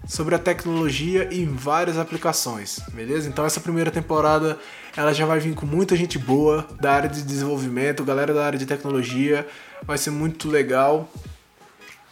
sobre 0.07 0.33
a 0.33 0.39
tecnologia 0.39 1.29
em 1.31 1.45
várias 1.45 1.99
aplicações, 1.99 2.79
beleza? 2.91 3.29
Então 3.29 3.45
essa 3.45 3.59
primeira 3.59 3.91
temporada 3.91 4.57
ela 4.97 5.13
já 5.13 5.27
vai 5.27 5.39
vir 5.39 5.53
com 5.53 5.67
muita 5.67 5.95
gente 5.95 6.17
boa 6.17 6.67
da 6.79 6.91
área 6.91 7.07
de 7.07 7.21
desenvolvimento, 7.21 8.03
galera 8.03 8.33
da 8.33 8.47
área 8.47 8.57
de 8.57 8.65
tecnologia, 8.65 9.47
vai 9.83 9.99
ser 9.99 10.09
muito 10.09 10.49
legal. 10.49 11.07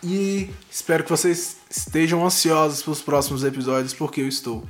E 0.03 0.51
espero 0.69 1.03
que 1.03 1.09
vocês 1.09 1.57
estejam 1.67 2.23
ansiosos 2.23 2.83
pelos 2.83 3.01
próximos 3.01 3.43
episódios, 3.43 3.91
porque 3.91 4.21
eu 4.21 4.27
estou. 4.27 4.63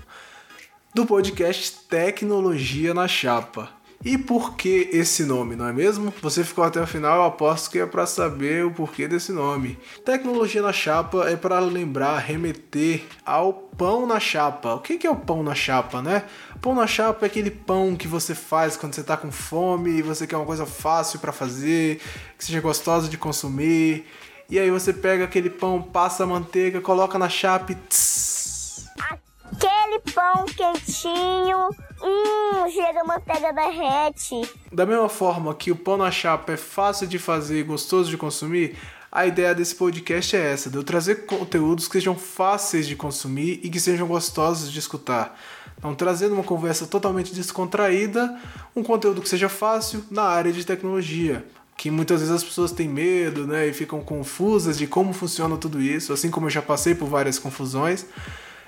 Do 0.96 1.06
podcast 1.06 1.78
Tecnologia 1.90 2.94
na 2.94 3.06
Chapa. 3.06 3.79
E 4.04 4.18
por 4.18 4.56
que 4.56 4.90
esse 4.94 5.26
nome, 5.26 5.58
não 5.58 5.68
é 5.68 5.74
mesmo? 5.74 6.14
Você 6.22 6.42
ficou 6.42 6.64
até 6.64 6.82
o 6.82 6.88
final, 6.88 7.26
aposto 7.26 7.70
que 7.70 7.80
é 7.80 7.86
para 7.86 8.06
saber 8.06 8.66
o 8.66 8.72
porquê 8.72 9.10
desse 9.10 9.34
nome. 9.34 9.78
Tecnologia 10.06 10.62
na 10.62 10.72
chapa 10.72 11.30
é 11.30 11.36
para 11.36 11.60
lembrar, 11.60 12.18
remeter 12.20 13.04
ao 13.26 13.52
pão 13.52 14.08
na 14.08 14.18
chapa. 14.18 14.76
O 14.76 14.80
que 14.80 15.06
é 15.06 15.10
o 15.10 15.18
pão 15.18 15.44
na 15.44 15.54
chapa, 15.54 16.02
né? 16.02 16.24
Pão 16.62 16.74
na 16.74 16.88
chapa 16.88 17.26
é 17.26 17.28
aquele 17.28 17.52
pão 17.52 17.94
que 17.94 18.08
você 18.08 18.34
faz 18.34 18.78
quando 18.78 18.96
você 18.96 19.04
tá 19.04 19.18
com 19.18 19.32
fome 19.32 19.90
e 19.92 20.02
você 20.02 20.26
quer 20.26 20.38
uma 20.38 20.46
coisa 20.46 20.66
fácil 20.66 21.20
para 21.20 21.34
fazer, 21.34 22.00
que 22.38 22.46
seja 22.46 22.62
gostosa 22.62 23.10
de 23.10 23.18
consumir. 23.18 24.06
E 24.50 24.58
aí 24.58 24.72
você 24.72 24.94
pega 24.94 25.26
aquele 25.26 25.50
pão, 25.50 25.82
passa 25.82 26.24
a 26.24 26.28
manteiga, 26.28 26.80
coloca 26.80 27.20
na 27.20 27.28
chapa 27.28 27.74
e 27.74 27.76
tss. 27.76 28.39
Aquele 29.52 30.00
pão 30.14 30.46
quentinho 30.46 31.70
Hum, 32.02 32.70
chega 32.72 33.02
a 33.02 33.04
manteiga 33.04 33.52
derrete. 33.52 34.50
Da 34.72 34.86
mesma 34.86 35.10
forma 35.10 35.54
que 35.54 35.72
o 35.72 35.76
pão 35.76 35.98
na 35.98 36.10
chapa 36.10 36.54
é 36.54 36.58
fácil 36.58 37.08
de 37.08 37.20
fazer 37.20 37.60
e 37.60 37.64
gostoso 37.64 38.10
de 38.10 38.18
consumir, 38.18 38.78
a 39.12 39.26
ideia 39.26 39.54
desse 39.54 39.76
podcast 39.76 40.36
é 40.36 40.52
essa, 40.54 40.70
de 40.70 40.78
eu 40.78 40.84
trazer 40.84 41.26
conteúdos 41.26 41.88
que 41.88 41.94
sejam 41.94 42.16
fáceis 42.16 42.88
de 42.88 42.96
consumir 42.96 43.60
e 43.64 43.70
que 43.70 43.80
sejam 43.80 44.08
gostosos 44.08 44.72
de 44.72 44.80
escutar. 44.80 45.38
Então, 45.78 45.94
trazendo 45.96 46.34
uma 46.34 46.44
conversa 46.44 46.86
totalmente 46.86 47.34
descontraída, 47.34 48.38
um 48.76 48.84
conteúdo 48.84 49.22
que 49.22 49.30
seja 49.30 49.50
fácil 49.50 50.04
na 50.12 50.24
área 50.24 50.52
de 50.54 50.66
tecnologia, 50.66 51.46
que 51.76 51.90
muitas 51.90 52.20
vezes 52.20 52.36
as 52.36 52.44
pessoas 52.44 52.72
têm 52.72 52.88
medo, 52.88 53.48
né, 53.48 53.68
e 53.68 53.74
ficam 53.74 54.02
confusas 54.02 54.78
de 54.78 54.86
como 54.86 55.12
funciona 55.12 55.58
tudo 55.58 55.82
isso, 55.82 56.14
assim 56.14 56.30
como 56.30 56.46
eu 56.48 56.52
já 56.52 56.62
passei 56.62 56.94
por 56.94 57.08
várias 57.08 57.40
confusões. 57.40 58.06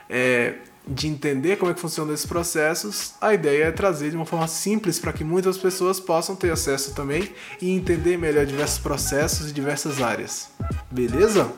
É, 0.09 0.55
de 0.87 1.07
entender 1.07 1.57
como 1.57 1.71
é 1.71 1.73
que 1.73 1.79
funcionam 1.79 2.13
esses 2.13 2.25
processos, 2.25 3.13
a 3.21 3.33
ideia 3.33 3.65
é 3.65 3.71
trazer 3.71 4.09
de 4.09 4.15
uma 4.15 4.25
forma 4.25 4.47
simples 4.47 4.99
para 4.99 5.13
que 5.13 5.23
muitas 5.23 5.57
pessoas 5.57 5.99
possam 5.99 6.35
ter 6.35 6.51
acesso 6.51 6.93
também 6.93 7.29
e 7.61 7.71
entender 7.71 8.17
melhor 8.17 8.45
diversos 8.45 8.79
processos 8.79 9.49
e 9.49 9.53
diversas 9.53 10.01
áreas. 10.01 10.49
Beleza? 10.89 11.51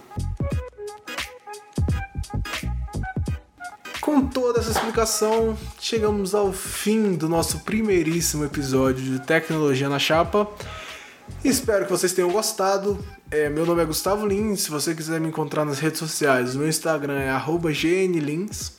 Com 4.01 4.27
toda 4.27 4.59
essa 4.59 4.71
explicação, 4.71 5.57
chegamos 5.79 6.36
ao 6.36 6.51
fim 6.51 7.13
do 7.13 7.29
nosso 7.29 7.59
primeiríssimo 7.62 8.43
episódio 8.43 9.01
de 9.03 9.19
Tecnologia 9.19 9.88
na 9.88 9.97
Chapa. 9.97 10.47
Espero 11.43 11.86
que 11.86 11.91
vocês 11.91 12.12
tenham 12.12 12.29
gostado. 12.29 12.99
É, 13.31 13.49
meu 13.49 13.65
nome 13.65 13.81
é 13.81 13.86
Gustavo 13.86 14.27
Lins. 14.27 14.63
Se 14.63 14.69
você 14.69 14.93
quiser 14.93 15.21
me 15.21 15.29
encontrar 15.29 15.63
nas 15.63 15.79
redes 15.79 15.99
sociais, 15.99 16.53
meu 16.53 16.67
Instagram 16.67 17.17
é 17.17 17.31
gnlins. 17.71 18.73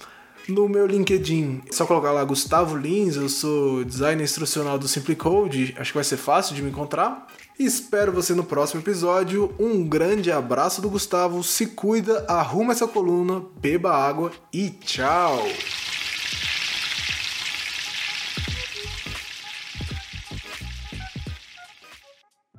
No 0.46 0.68
meu 0.68 0.86
LinkedIn, 0.86 1.62
é 1.68 1.72
só 1.72 1.86
colocar 1.86 2.12
lá 2.12 2.22
Gustavo 2.22 2.76
Lins, 2.76 3.16
eu 3.16 3.30
sou 3.30 3.82
designer 3.82 4.24
instrucional 4.24 4.78
do 4.78 4.86
Simple 4.86 5.16
Code, 5.16 5.74
acho 5.78 5.90
que 5.90 5.96
vai 5.96 6.04
ser 6.04 6.18
fácil 6.18 6.54
de 6.54 6.62
me 6.62 6.68
encontrar. 6.68 7.26
Espero 7.58 8.12
você 8.12 8.34
no 8.34 8.44
próximo 8.44 8.80
episódio. 8.80 9.54
Um 9.58 9.84
grande 9.84 10.30
abraço 10.30 10.82
do 10.82 10.90
Gustavo, 10.90 11.42
se 11.42 11.68
cuida, 11.68 12.26
arruma 12.28 12.72
essa 12.72 12.86
coluna, 12.86 13.42
beba 13.56 13.92
água 13.92 14.32
e 14.52 14.68
tchau! 14.70 15.38